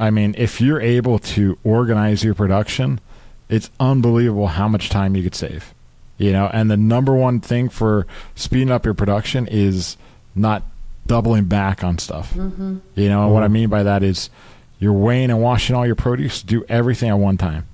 [0.00, 3.00] I mean, if you're able to organize your production,
[3.48, 5.72] it's unbelievable how much time you could save.
[6.18, 9.96] You know, and the number one thing for speeding up your production is
[10.34, 10.62] not
[11.06, 12.34] doubling back on stuff.
[12.34, 12.78] Mm-hmm.
[12.94, 13.52] You know, and what I mm-hmm.
[13.52, 14.30] mean by that is
[14.78, 17.66] you're weighing and washing all your produce, do everything at one time.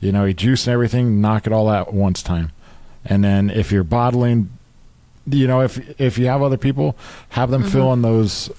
[0.00, 2.52] You know, you juice and everything, knock it all out at once time.
[3.04, 4.50] And then if you're bottling,
[5.26, 6.96] you know, if if you have other people,
[7.30, 7.94] have them fill mm-hmm.
[7.94, 8.50] in those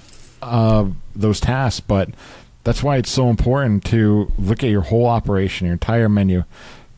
[0.41, 1.79] uh, those tasks.
[1.79, 2.09] But
[2.63, 6.43] that's why it's so important to look at your whole operation, your entire menu,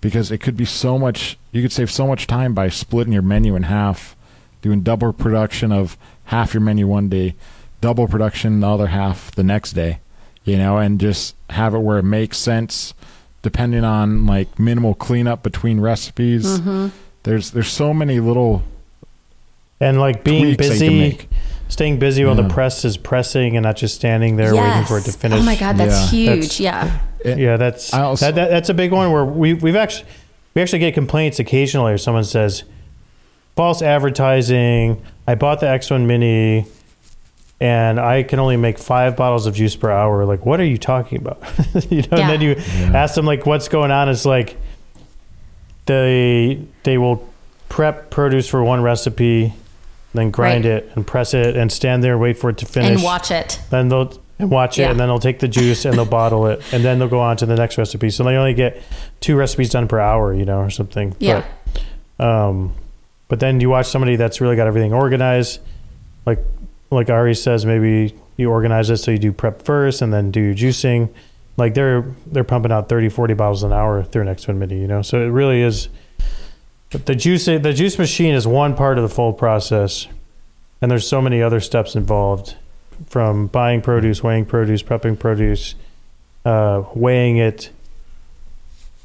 [0.02, 1.38] because it could be so much.
[1.52, 4.16] You could save so much time by splitting your menu in half,
[4.62, 5.98] doing double production of
[6.30, 7.36] half your menu one day,
[7.82, 10.00] double production the other half the next day.
[10.46, 12.94] You know, and just have it where it makes sense,
[13.44, 16.46] depending on like minimal cleanup between recipes.
[16.60, 16.88] Mm-hmm.
[17.24, 18.64] There's there's so many little
[19.80, 21.28] And like being tweaks they can busy,
[21.68, 22.44] staying busy while Yeah.
[22.48, 25.40] the press is pressing and not just standing there waiting for it to finish.
[25.40, 26.36] Oh my god, that's Yeah.
[26.36, 26.58] huge.
[26.58, 27.36] That's- yeah.
[27.38, 30.08] Yeah, that's also- that, that, that's a big one where we we've actually
[30.56, 31.92] we actually get complaints occasionally.
[31.94, 32.64] Or someone says
[33.56, 35.02] false advertising.
[35.30, 36.66] I bought the X1 Mini,
[37.62, 40.26] and I can only make five bottles of juice per hour.
[40.26, 41.40] Like, what are you talking about?
[41.92, 42.20] you know, Yeah.
[42.22, 42.56] and then you
[42.96, 44.10] ask them like, what's going on?
[44.10, 44.58] It's like
[45.86, 47.28] they they will
[47.68, 49.54] prep produce for one recipe,
[50.16, 50.74] then grind Right.
[50.74, 53.30] it and press it and stand there and wait for it to finish And watch
[53.30, 53.60] it.
[53.70, 54.92] then they'll and watch it, Yeah.
[54.92, 57.38] and then they'll take the juice and they'll bottle it, and then they'll go on
[57.38, 58.10] to the next recipe.
[58.10, 58.82] So they only get
[59.20, 61.14] two recipes done per hour, you know, or something.
[61.20, 61.44] Yeah.
[62.18, 62.74] But, um,
[63.30, 65.62] but then you watch somebody that's really got everything organized,
[66.26, 66.40] like
[66.92, 70.42] like Ari says, maybe you organize it so you do prep first and then do
[70.42, 71.10] your juicing.
[71.56, 75.02] Like they're they're pumping out 30, 40 bottles an hour through one mini, you know.
[75.02, 75.88] So it really is.
[76.90, 80.08] The juice the juice machine is one part of the full process,
[80.82, 82.56] and there's so many other steps involved
[83.06, 85.76] from buying produce, weighing produce, prepping produce,
[86.46, 87.70] uh, weighing it.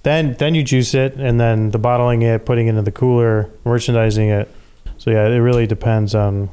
[0.04, 3.50] Then then you juice it, and then the bottling it, putting it into the cooler,
[3.64, 4.48] merchandising it.
[4.98, 6.50] So yeah, it really depends on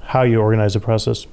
[0.00, 1.26] how you organize the process.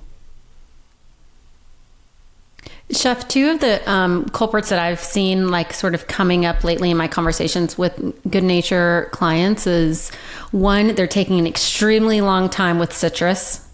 [2.89, 6.89] Chef, two of the um, culprits that I've seen, like sort of coming up lately
[6.89, 7.97] in my conversations with
[8.29, 10.09] Goodnature clients, is
[10.51, 13.66] one, they're taking an extremely long time with citrus.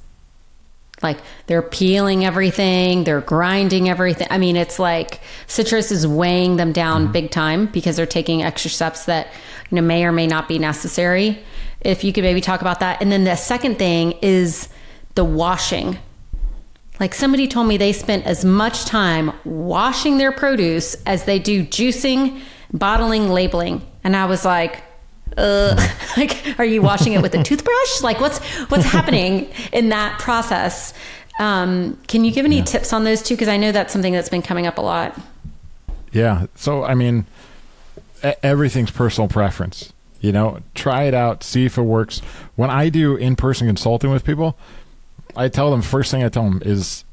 [1.03, 4.27] Like they're peeling everything, they're grinding everything.
[4.29, 7.11] I mean, it's like citrus is weighing them down mm-hmm.
[7.11, 9.27] big time because they're taking extra steps that
[9.69, 11.43] you know may or may not be necessary.
[11.81, 14.69] If you could maybe talk about that, and then the second thing is
[15.15, 15.99] the washing.
[16.99, 21.65] Like somebody told me they spent as much time washing their produce as they do
[21.65, 23.85] juicing, bottling, labeling.
[24.03, 24.83] And I was like,
[25.37, 25.75] uh,
[26.17, 28.01] like, are you washing it with a toothbrush?
[28.01, 30.93] Like, what's what's happening in that process?
[31.39, 33.35] Um, can you give any tips on those two?
[33.35, 35.19] Because I know that's something that's been coming up a lot.
[36.11, 36.45] Yeah.
[36.55, 37.25] So I mean,
[38.41, 39.91] everything's personal preference.
[40.21, 42.19] You know, try it out, see if it works.
[42.55, 44.57] When I do in-person consulting with people,
[45.35, 47.03] I tell them first thing I tell them is,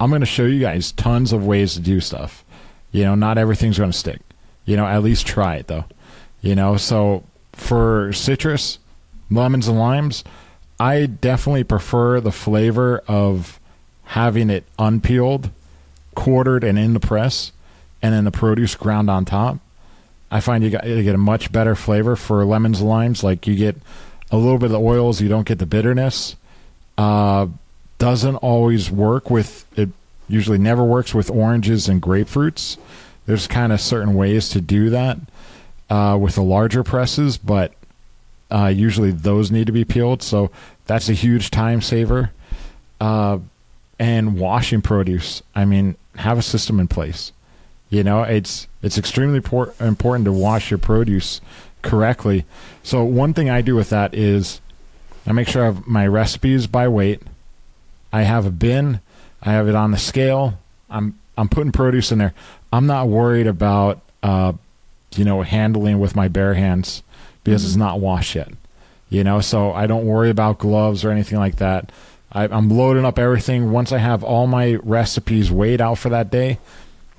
[0.00, 2.44] I'm going to show you guys tons of ways to do stuff.
[2.90, 4.20] You know, not everything's going to stick.
[4.64, 5.84] You know, at least try it though.
[6.40, 7.22] You know, so
[7.58, 8.78] for citrus,
[9.30, 10.24] lemons and limes,
[10.80, 13.58] I definitely prefer the flavor of
[14.04, 15.50] having it unpeeled,
[16.14, 17.52] quartered, and in the press,
[18.00, 19.58] and then the produce ground on top.
[20.30, 23.24] I find you, get a much better flavor for lemons and limes.
[23.24, 23.76] Like you get
[24.30, 26.36] a little bit of the oils, you don't get the bitterness.
[26.96, 27.48] Uh,
[27.98, 29.88] doesn't always work with it.
[30.28, 32.76] Usually never works with oranges and grapefruits.
[33.26, 35.18] There's kind of certain ways to do that
[35.90, 37.72] uh, with the larger presses, but
[38.50, 40.22] uh, usually those need to be peeled.
[40.22, 40.50] So
[40.86, 42.30] that's a huge time saver.
[43.00, 43.38] Uh,
[43.98, 45.42] and washing produce.
[45.54, 47.32] I mean, have a system in place.
[47.90, 51.40] You know, it's it's extremely por- important to wash your produce
[51.82, 52.44] correctly.
[52.82, 54.60] So one thing I do with that is
[55.26, 57.22] I make sure I have my recipes by weight.
[58.12, 59.00] I have a bin.
[59.42, 60.58] I have it on the scale.
[60.90, 62.34] I'm I'm putting produce in there.
[62.72, 64.52] I'm not worried about uh,
[65.16, 67.02] you know handling with my bare hands
[67.44, 67.80] because it's mm-hmm.
[67.80, 68.52] not washed yet.
[69.10, 71.90] You know, so I don't worry about gloves or anything like that.
[72.30, 73.72] I, I'm loading up everything.
[73.72, 76.58] Once I have all my recipes weighed out for that day,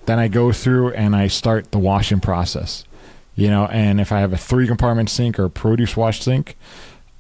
[0.06, 2.86] then I go through and I start the washing process.
[3.36, 6.58] You know, and if I have a three compartment sink or a produce wash sink,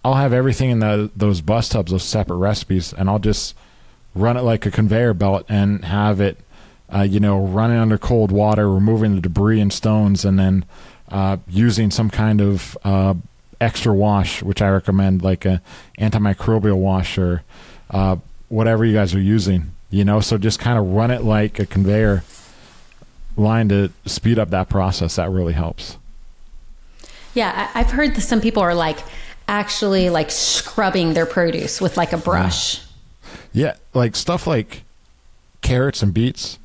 [0.03, 3.55] I'll have everything in the, those bus tubs, those separate recipes, and I'll just
[4.15, 6.37] run it like a conveyor belt and have it,
[6.93, 10.65] uh, you know, running under cold water, removing the debris and stones, and then
[11.11, 13.13] uh, using some kind of uh,
[13.61, 15.61] extra wash, which I recommend, like a
[15.99, 17.43] antimicrobial wash or
[17.91, 18.17] uh,
[18.49, 19.71] whatever you guys are using.
[19.91, 22.23] You know, so just kind of run it like a conveyor
[23.37, 25.15] line to speed up that process.
[25.15, 25.97] That really helps.
[27.33, 28.99] Yeah, I- I've heard that some people are like
[29.47, 32.81] actually like scrubbing their produce with like a brush.
[33.51, 34.83] Yeah, like stuff like
[35.61, 36.59] carrots and beets.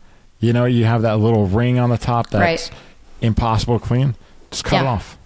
[0.44, 2.78] You know, you have that little ring on the top that's Right.
[3.22, 4.14] impossible to clean.
[4.50, 5.16] Just cut it off.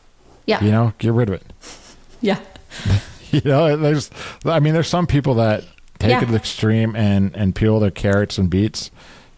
[0.46, 0.62] Yeah.
[0.64, 1.42] You know, get rid of it.
[2.20, 2.38] Yeah.
[3.30, 4.10] You know, there's,
[4.46, 5.62] I mean, there's some people that
[5.98, 6.22] take Yeah.
[6.22, 8.90] it to the extreme and and peel their carrots and beets.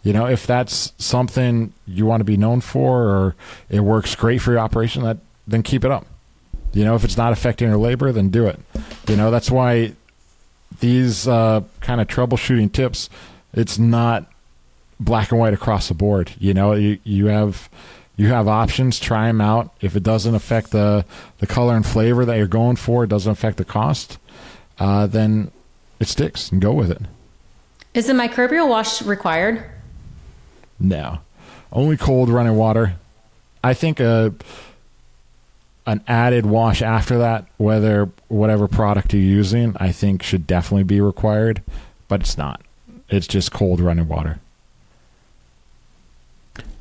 [0.05, 3.35] You know, if that's something you want to be known for, or
[3.69, 5.17] it works great for your operation, that
[5.49, 6.07] then keep it up.
[6.73, 8.61] You know, if it's not affecting your labor, then do it.
[9.09, 9.95] You know, that's why
[10.79, 13.11] these uh, kind of troubleshooting tips,
[13.53, 14.30] it's not
[15.01, 16.33] black and white across the board.
[16.39, 17.69] You know, you you have
[18.17, 19.01] you have options.
[19.01, 19.75] Try them out.
[19.81, 21.05] If it doesn't affect the
[21.39, 24.19] the color and flavor that you're going for, it doesn't affect the cost,
[24.79, 25.51] uh, then
[25.99, 27.03] it sticks and go with it.
[27.95, 29.65] Is the microbial wash required?
[30.79, 31.19] No,
[31.73, 32.95] only cold running water.
[33.65, 34.35] I think a
[35.87, 41.01] an added wash after that, whether whatever product you're using, I think should definitely be
[41.01, 41.63] required,
[42.07, 42.61] but it's not.
[43.09, 44.39] It's just cold running water.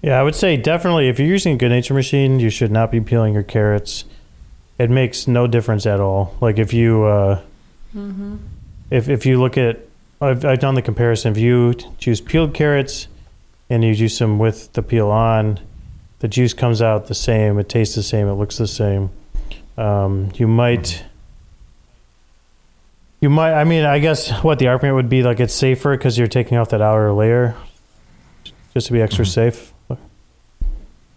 [0.02, 3.02] Yeah, I would say definitely if you're using a Goodnature machine, you should not be
[3.02, 4.06] peeling your carrots.
[4.78, 6.38] It makes no difference at all.
[6.40, 7.42] Like if you uh,
[8.90, 9.80] if if you look at
[10.22, 11.32] I've I've done the comparison.
[11.34, 13.08] If you choose peeled carrots
[13.70, 15.60] and you juice them with the peel on,
[16.20, 17.60] the juice comes out the same.
[17.60, 18.28] It tastes the same.
[18.28, 19.10] It looks the same.
[19.78, 21.04] Um, you might.
[23.20, 23.54] You might.
[23.54, 26.58] I mean, I guess what the argument would be like it's safer because you're taking
[26.58, 27.56] off that outer layer,
[28.74, 29.74] just to be extra safe.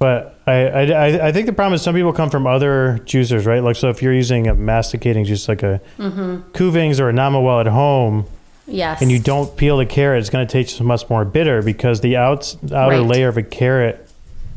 [0.02, 3.46] But I, I, I- I think the problem is some people come from other juicers,
[3.46, 3.62] right?
[3.62, 6.38] Like, so if you're using a masticating juice like a mm-hmm.
[6.50, 8.26] Kuvings or a Namawell at home,
[8.66, 9.00] Yes.
[9.00, 12.16] and you don't peel the carrot, it's going to taste much more bitter because the
[12.16, 13.06] outs, outer Right.
[13.06, 14.08] layer of a carrot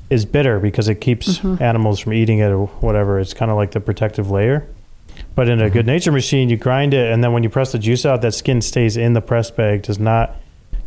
[0.09, 1.61] is bitter because it keeps mm-hmm.
[1.61, 3.19] animals from eating it or whatever.
[3.19, 4.65] It's kind of like the protective layer.
[5.35, 5.77] But in a mm-hmm.
[5.77, 8.63] Goodnature machine, you grind it, and then when you press the juice out, that skin
[8.63, 10.37] stays in the press bag, does not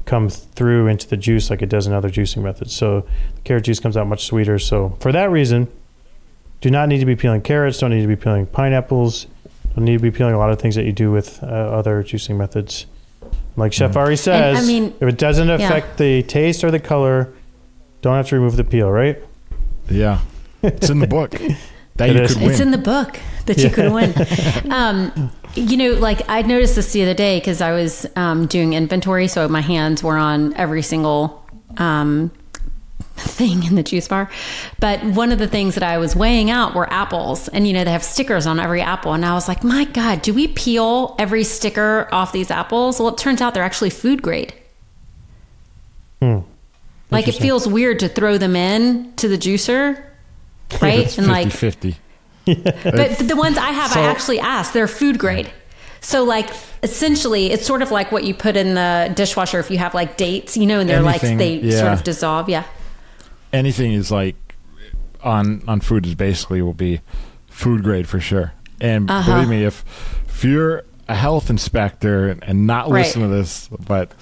[0.08, 2.74] come through into the juice like it does in other juicing methods.
[2.74, 3.00] So
[3.34, 4.58] the carrot juice comes out much sweeter.
[4.58, 5.68] So for that reason,
[6.60, 9.26] do not need to be peeling carrots, don't need to be peeling pineapples,
[9.76, 12.02] don't need to be peeling a lot of things that you do with uh, other
[12.02, 12.86] juicing methods.
[13.56, 17.32] Like Chef Ari says, I mean- if it doesn't affect the taste or the color,
[18.02, 19.18] don't have to remove the peel, right?
[19.90, 20.20] Yeah,
[20.62, 21.30] it's in the book
[21.96, 22.32] that It you is.
[22.34, 22.50] could win.
[22.50, 24.14] It's in the book that you could win.
[24.70, 28.72] Um, you know, like I noticed this the other day because I was um, doing
[28.72, 31.44] inventory, so my hands were on every single
[31.76, 32.30] um,
[33.16, 34.30] thing in the juice bar.
[34.78, 37.84] But one of the things that I was weighing out were apples, and you know
[37.84, 41.14] they have stickers on every apple, and I was like, my God, do we peel
[41.18, 42.98] every sticker off these apples?
[43.00, 44.54] Well, it turns out they're actually food grade.
[46.20, 46.40] Hmm.
[47.10, 50.04] Like it feels weird to throw them in to the juicer,
[50.82, 51.00] right?
[51.00, 51.96] It's and like 50
[52.84, 54.72] but the ones I have, So- I actually asked.
[54.72, 55.50] They're food grade.
[56.00, 56.48] So, like,
[56.82, 60.16] essentially, it's sort of like what you put in the dishwasher if you have like
[60.16, 62.48] dates, you know, and they're Anything, like they sort of dissolve.
[62.48, 62.62] Yeah.
[63.52, 64.36] anything is like
[65.22, 67.00] on on food is basically will be
[67.48, 68.52] food grade for sure.
[68.80, 69.32] And Uh-huh.
[69.34, 69.84] believe me, if
[70.28, 73.04] if you're a health inspector and not Right.
[73.06, 74.12] listen to this, but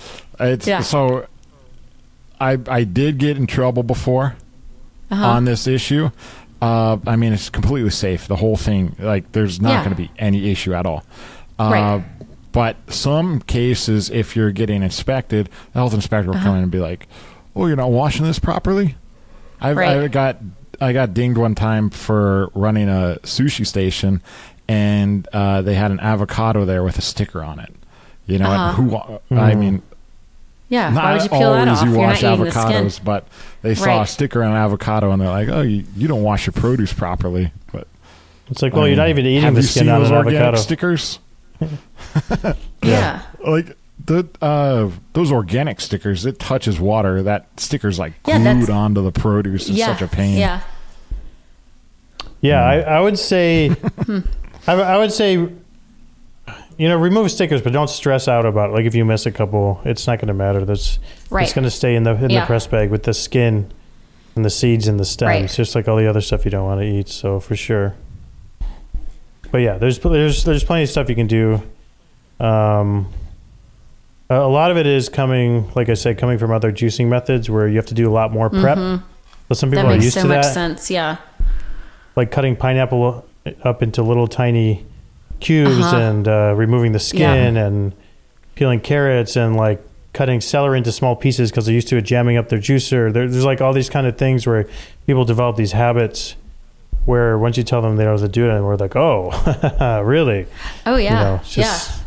[0.40, 0.80] it's Yeah.
[0.80, 1.26] so
[2.40, 4.36] I I did get in trouble before
[5.10, 5.26] Uh-huh.
[5.26, 6.10] on this issue.
[6.62, 8.28] Uh, I mean, it's completely safe.
[8.28, 9.78] The whole thing, like, there's not Yeah.
[9.84, 11.04] going to be any issue at all.
[11.58, 12.04] Uh, Right.
[12.52, 16.46] But some cases, if you're getting inspected, the health inspector will Uh-huh.
[16.46, 17.06] come in and be like,
[17.54, 18.94] "Oh, you're not washing this properly."
[19.60, 19.98] I've, Right.
[19.98, 20.38] I got
[20.80, 24.22] I got dinged one time for running a sushi station,
[24.68, 27.74] and uh, they had an avocado there with a sticker on it.
[28.26, 28.82] You know, Uh-huh.
[28.82, 29.38] and who?
[29.38, 29.82] I mean,
[30.68, 30.90] Yeah.
[30.90, 31.84] not Why would you peel that always off?
[31.86, 32.64] you You're not wash the skin.
[32.84, 33.28] avocados, but
[33.62, 36.46] they saw a sticker on an avocado and they're like, "Oh, you, you don't wash
[36.46, 37.86] your produce properly." But
[38.50, 40.10] It's like, well, I you're not even eating have the you skin seen on those
[40.10, 40.56] an avocado.
[40.58, 41.18] stickers?
[42.82, 43.22] Yeah.
[43.44, 47.22] Like the uh, those organic stickers, it touches water.
[47.24, 49.68] That sticker's like glued that's- onto the produce.
[49.68, 49.86] It's yeah.
[49.96, 50.38] such a pain.
[50.38, 50.60] Yeah.
[52.40, 53.68] Yeah, I, I would say,
[54.04, 54.20] Hmm.
[54.66, 55.48] I, I would say,
[56.78, 58.72] you know, remove stickers, but don't stress out about it.
[58.74, 60.64] Like if you miss a couple, it's not going to matter.
[60.64, 60.98] That's
[61.30, 61.44] Right.
[61.44, 62.40] it's going to stay in the in Yeah.
[62.40, 63.70] the press bag with the skin
[64.34, 65.50] and the seeds and the stems, Right.
[65.50, 67.08] just like all the other stuff you don't want to eat.
[67.08, 67.94] So for sure.
[69.50, 71.62] But yeah, there's there's there's plenty of stuff you can do.
[72.40, 73.06] Um,
[74.28, 77.68] a lot of it is coming, like I said, coming from other juicing methods where
[77.68, 78.76] you have to do a lot more prep.
[79.48, 79.88] But some people Mm-hmm.
[79.88, 80.90] that are makes used so to much that sense.
[80.90, 81.16] Yeah.
[82.16, 83.24] like cutting pineapple
[83.62, 84.84] up into little tiny
[85.40, 85.96] cubes Uh-huh.
[85.96, 87.92] and uh, removing the skin and
[88.54, 89.82] peeling carrots and like
[90.12, 93.12] cutting celery into small pieces because they're used to it jamming up their juicer.
[93.12, 94.66] There, there's like all these kind of things where
[95.06, 96.36] people develop these habits
[97.04, 100.02] where once you tell them they don't have to do it, and we're like, oh,
[100.04, 100.46] really?
[100.86, 101.10] Oh yeah.
[101.18, 102.02] You know, just, yeah.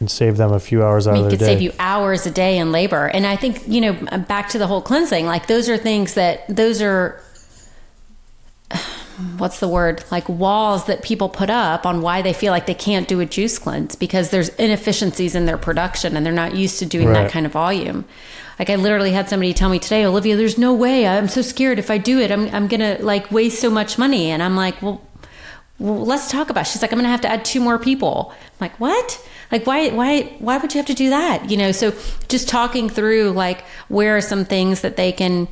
[0.00, 2.30] And save them a few hours I mean, of it could save you hours a
[2.30, 3.06] day in labor.
[3.08, 3.92] And I think, you know,
[4.28, 7.20] back to the whole cleansing, like those are things that, those are,
[9.36, 10.04] what's the word?
[10.10, 13.26] Like walls that people put up on why they feel like they can't do a
[13.26, 17.24] juice cleanse because there's inefficiencies in their production and they're not used to doing Right.
[17.24, 18.04] that kind of volume.
[18.58, 21.06] Like I literally had somebody tell me today, Olivia, there's no way.
[21.06, 23.98] I'm so scared if I do it, I'm, I'm going to like waste so much
[23.98, 24.30] money.
[24.30, 25.00] And I'm like, well,
[25.78, 26.62] well, let's talk about.
[26.62, 26.70] It.
[26.70, 28.32] She's like, I'm going to have to add two more people.
[28.36, 29.24] I'm like, what?
[29.52, 31.48] Like, why, why, why would you have to do that?
[31.50, 31.92] You know, so
[32.28, 35.46] just talking through like where are some things that they can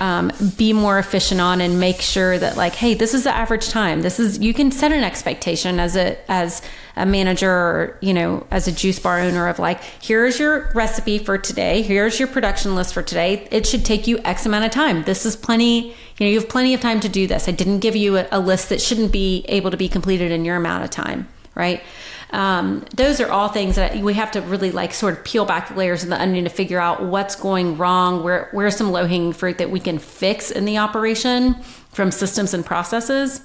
[0.00, 3.68] um, be more efficient on and make sure that like, hey, this is the average
[3.68, 4.00] time.
[4.00, 6.62] This is you can set an expectation as a as
[6.96, 11.18] a manager or you know as a juice bar owner of like, here's your recipe
[11.18, 11.82] for today.
[11.82, 13.46] Here's your production list for today.
[13.50, 15.04] It should take you X amount of time.
[15.04, 15.94] This is plenty.
[16.18, 17.48] You know, you have plenty of time to do this.
[17.48, 20.44] I didn't give you a, a list that shouldn't be able to be completed in
[20.44, 21.82] your amount of time, right?
[22.30, 25.68] Um, those are all things that we have to really like sort of peel back
[25.68, 29.06] the layers of the onion to figure out what's going wrong, where where's some low
[29.06, 31.54] hanging fruit that we can fix in the operation
[31.90, 33.42] from systems and processes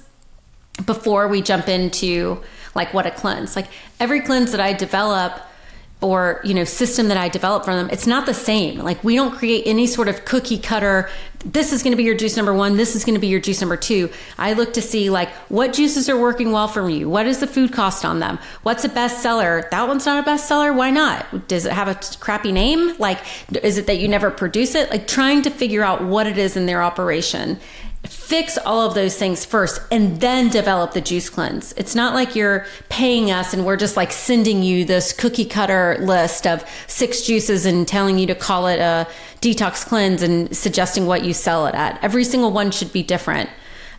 [0.84, 2.40] before we jump into
[2.74, 3.56] like what a cleanse.
[3.56, 3.66] Like
[3.98, 5.40] every cleanse that I develop
[6.02, 8.78] or you know system that I develop for them, it's not the same.
[8.78, 11.08] Like we don't create any sort of cookie cutter.
[11.44, 12.76] This is going to be your juice number one.
[12.76, 14.10] This is going to be your juice number two.
[14.36, 17.08] I look to see like what juices are working well for you.
[17.08, 18.38] What is the food cost on them?
[18.62, 19.70] What's a bestseller?
[19.70, 20.74] That one's not a bestseller.
[20.76, 21.48] Why not?
[21.48, 22.96] Does it have a crappy name?
[22.98, 23.20] Like
[23.62, 24.90] is it that you never produce it?
[24.90, 27.58] Like trying to figure out what it is in their operation
[28.04, 31.72] fix all of those things first and then develop the juice cleanse.
[31.72, 35.96] It's not like you're paying us and we're just like sending you this cookie cutter
[36.00, 39.06] list of six juices and telling you to call it a
[39.40, 42.02] detox cleanse and suggesting what you sell it at.
[42.02, 43.50] Every single one should be different.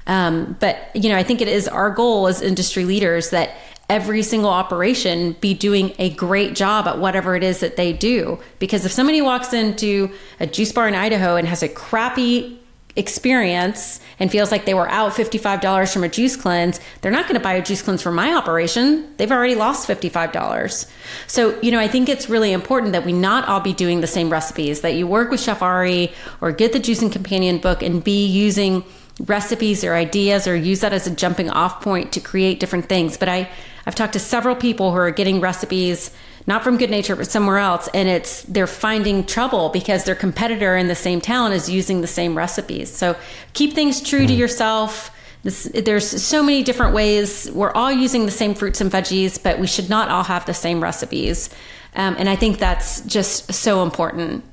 [0.08, 3.56] Um, but, you know, I think it is our goal as industry leaders that
[3.89, 8.39] every single operation be doing a great job at whatever it is that they do.
[8.60, 12.60] Because if somebody walks into a juice bar in Idaho and has a crappy
[12.98, 17.36] experience and feels like they were out $55 from a juice cleanse, they're not going
[17.36, 19.16] to buy a juice cleanse from my operation.
[19.18, 20.89] They've already lost $55.
[21.28, 24.08] So, you know, I think it's really important that we not all be doing the
[24.08, 28.04] same recipes, that you work with Chef Ari or get the Juicing Companion book and
[28.04, 28.84] be using
[29.26, 33.18] recipes or ideas or use that as a jumping off point to create different things.
[33.18, 33.50] But I,
[33.86, 36.12] I've talked to several people who are getting recipes
[36.48, 37.88] not from Goodnature but somewhere else.
[37.93, 42.08] And it's they're finding trouble because their competitor in the same town is using the
[42.08, 42.89] same recipes.
[42.89, 43.16] So
[43.54, 45.12] keep things true to yourself.
[45.43, 47.52] This, there's so many different ways.
[47.52, 50.54] We're all using the same fruits and veggies but we should not all have the
[50.54, 51.50] same recipes.
[51.95, 54.43] Um, and i think that's just so important.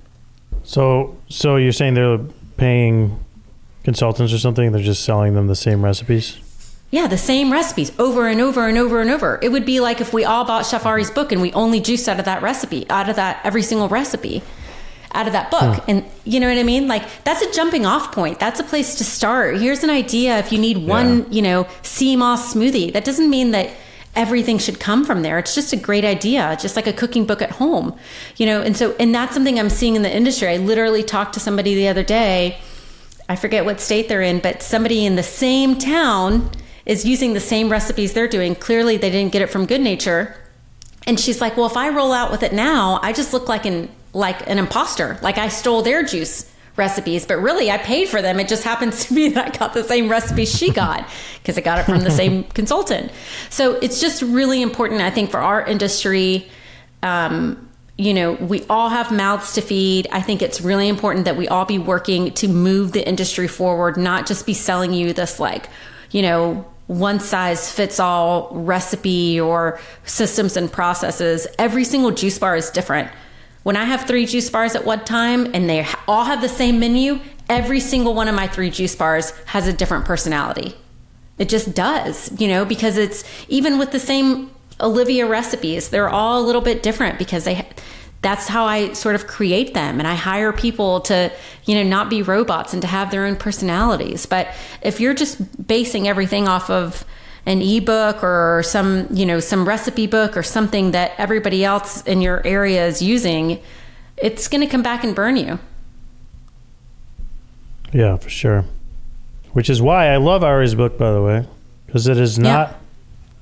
[0.63, 2.19] So, so you're saying they're
[2.57, 3.25] paying
[3.85, 4.73] consultants or something?
[4.73, 6.39] They're just selling them the same recipes?
[6.95, 9.41] Yeah, the same recipes over and over and over and over.
[9.43, 12.09] It would be like if we all bought Chef Ari's book and we only juiced
[12.09, 14.45] out of that recipe, out of that every single recipe,
[15.11, 15.75] out of that book.
[15.75, 15.91] Hmm.
[15.91, 16.87] And you know what I mean?
[16.87, 18.39] Like that's a jumping off point.
[18.39, 19.59] That's a place to start.
[19.59, 21.25] Here's an idea if you need one, Yeah.
[21.31, 22.93] you know, sea moss smoothie.
[22.93, 23.71] That doesn't mean that
[24.15, 25.41] everything should come from there.
[25.41, 27.99] It's just a great idea, just like a cooking book at home.
[28.37, 30.47] You know, and so and that's something I'm seeing in the industry.
[30.47, 32.61] I literally talked to somebody the other day.
[33.29, 36.53] I forget what state they're in, but somebody in the same town
[36.87, 38.55] is using the same recipes they're doing.
[38.55, 40.35] Clearly, they didn't get it from Goodnature.
[41.07, 43.67] And she's like, "Well, if I roll out with it now, I just look like
[43.67, 45.19] an like an imposter.
[45.21, 48.41] Like I stole their juice recipes, but really I paid for them.
[48.41, 51.09] It just happens to be that I got the same recipe she got
[51.43, 53.13] because I got it from the same consultant.
[53.51, 56.49] So it's just really important, I think, for our industry.
[57.03, 60.09] Um, you know, we all have mouths to feed.
[60.11, 63.97] I think it's really important that we all be working to move the industry forward,
[63.97, 65.69] not just be selling you this like,
[66.11, 71.47] you know, one size fits all recipe or systems and processes.
[71.59, 73.11] Every single juice bar is different.
[73.63, 76.79] When I have three juice bars at one time and they all have the same
[76.79, 80.75] menu, every single one of my three juice bars has a different personality.
[81.39, 85.89] It just does, you know, because it's even with the same Olivia recipes.
[85.89, 87.67] They're all a little bit different because they
[88.25, 91.31] that's how I sort of create them and I hire people to,
[91.67, 94.27] you know, not be robots and to have their own personalities.
[94.27, 94.49] But
[94.83, 97.05] if you're just basing everything off of
[97.47, 102.23] an ebook or some, you know, some recipe book or something that everybody else in
[102.23, 103.61] your area is using,
[104.17, 105.59] it's going to come back and burn you.
[107.93, 108.65] Yeah, for sure.
[109.53, 111.47] Which is why I love Ari's book, by the way,
[111.87, 112.75] because it is not Yeah.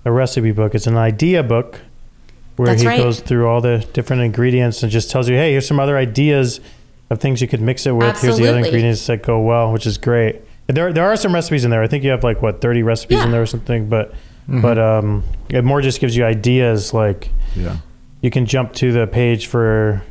[0.04, 0.74] a recipe book.
[0.74, 1.80] It's an idea book
[2.56, 2.98] where That's he right.
[2.98, 6.60] goes through all the different ingredients and just tells you, hey, here's some other ideas
[7.10, 8.20] of things you could mix it with.
[8.20, 10.36] Here's the other ingredients that go well, which is great.
[10.68, 11.82] And There, there are some recipes in there.
[11.82, 13.24] I think you have like what thirty recipes Yeah.
[13.24, 13.88] in there or something.
[13.88, 14.14] But,
[14.48, 16.92] but um, it more just gives you ideas.
[16.94, 17.76] Like Yeah.
[18.20, 20.02] you can jump to the page for,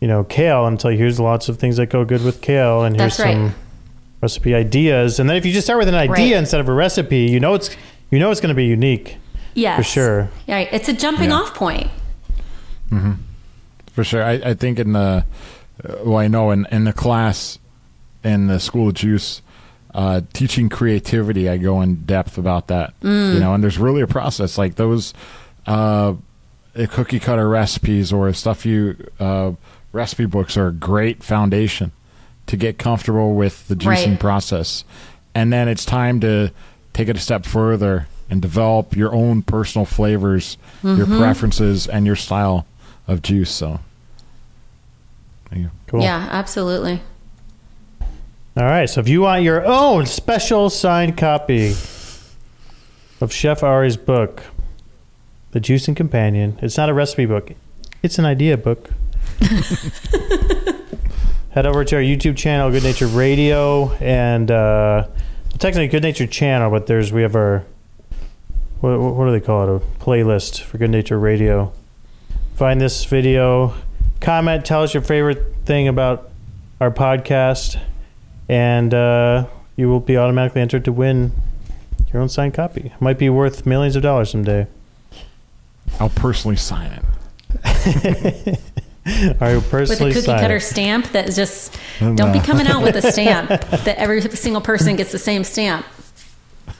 [0.00, 2.82] you know, kale and tell you here's lots of things that go good with kale,
[2.84, 3.34] and here's That's right.
[3.34, 3.54] some
[4.22, 5.18] recipe ideas.
[5.20, 6.38] And then if you just start with an idea Right.
[6.40, 7.70] instead of a recipe, you know it's
[8.10, 9.16] you know it's going to be unique.
[9.54, 9.78] Yes.
[9.78, 10.28] For sure.
[10.48, 10.68] Right.
[10.72, 11.36] It's a jumping Yeah.
[11.36, 11.90] off point.
[12.90, 13.12] Mm-hmm.
[13.92, 14.22] For sure.
[14.22, 15.24] I, I think in the,
[16.04, 17.58] well, I know in, in the class
[18.22, 19.42] in the School of Juice,
[19.94, 22.94] uh, teaching creativity, I go in depth about that.
[23.02, 25.12] You know, and there's really a process like those
[25.66, 26.14] uh,
[26.76, 29.52] uh, cookie cutter recipes or stuff you, uh,
[29.92, 31.90] recipe books are a great foundation
[32.46, 34.20] to get comfortable with the juicing Right.
[34.20, 34.84] process.
[35.34, 36.50] And then it's time to
[36.92, 42.16] take it a step further and develop your own personal flavors, your preferences, and your
[42.16, 42.64] style
[43.08, 43.50] of juice.
[43.50, 43.80] So,
[45.50, 45.70] there you.
[45.88, 46.02] Cool.
[46.02, 47.02] Yeah, absolutely.
[48.56, 48.88] All right.
[48.88, 51.74] So if you want your own special signed copy
[53.20, 54.42] of Chef Ari's book,
[55.50, 57.52] The Juicing Companion, it's not a recipe book,
[58.02, 58.90] it's an idea book.
[61.50, 65.08] Head over to our YouTube channel, Goodnature Radio, and uh,
[65.58, 67.64] technically Goodnature channel, but there's we have our
[68.80, 69.82] what, what do they call it?
[69.82, 71.72] A playlist for Goodnature Radio.
[72.54, 73.74] Find this video,
[74.20, 76.30] comment, tell us your favorite thing about
[76.80, 77.80] our podcast,
[78.48, 81.32] and uh, you will be automatically entered to win
[82.12, 82.92] your own signed copy.
[82.94, 84.66] It might be worth millions of dollars someday.
[85.98, 87.04] I'll personally sign it.
[89.40, 90.60] I will With a cookie cutter it.
[90.60, 95.12] stamp that just don't be coming out with a stamp that every single person gets
[95.12, 95.86] the same stamp.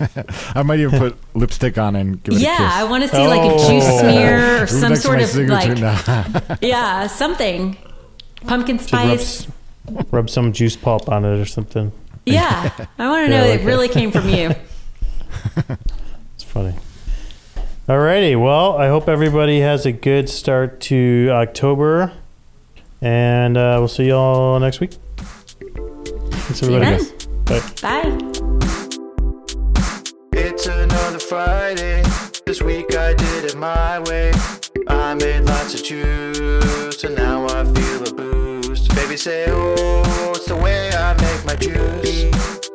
[0.54, 2.60] I might even put lipstick on and give it Yeah, a kiss.
[2.60, 3.98] Yeah, I want to see like a juice Oh.
[4.00, 6.56] smear or some sort my of signature like now.
[6.62, 7.76] yeah, something.
[8.46, 9.46] Pumpkin Should rub, spice.
[9.46, 11.92] s- rub some juice pulp on it or something.
[12.26, 13.64] Yeah, I want to Yeah, know I it like it.
[13.66, 14.54] really came from you.
[16.34, 16.74] It's funny.
[17.88, 22.12] Alrighty, well, I hope everybody has a good start to October,
[23.02, 24.92] and uh, we'll see y'all next week.
[25.58, 27.04] Thanks, See you everybody.
[27.44, 27.62] then.
[27.82, 28.10] Bye.
[28.58, 28.76] Bye.
[30.62, 32.02] It's another Friday.
[32.44, 34.30] This week I did it my way.
[34.88, 38.94] I made lots of juice, and now I feel a boost.
[38.94, 42.28] Baby say, oh, it's the way I make my juice.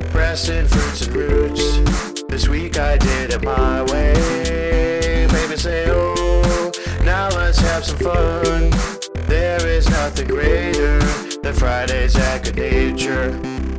[0.09, 2.23] Pressing fruits and roots.
[2.27, 5.27] This week I did it my way.
[5.27, 6.71] Baby say, oh,
[7.03, 8.71] now let's have some fun.
[9.27, 10.97] There is nothing greater
[11.43, 13.74] than Fridays at Goodnature.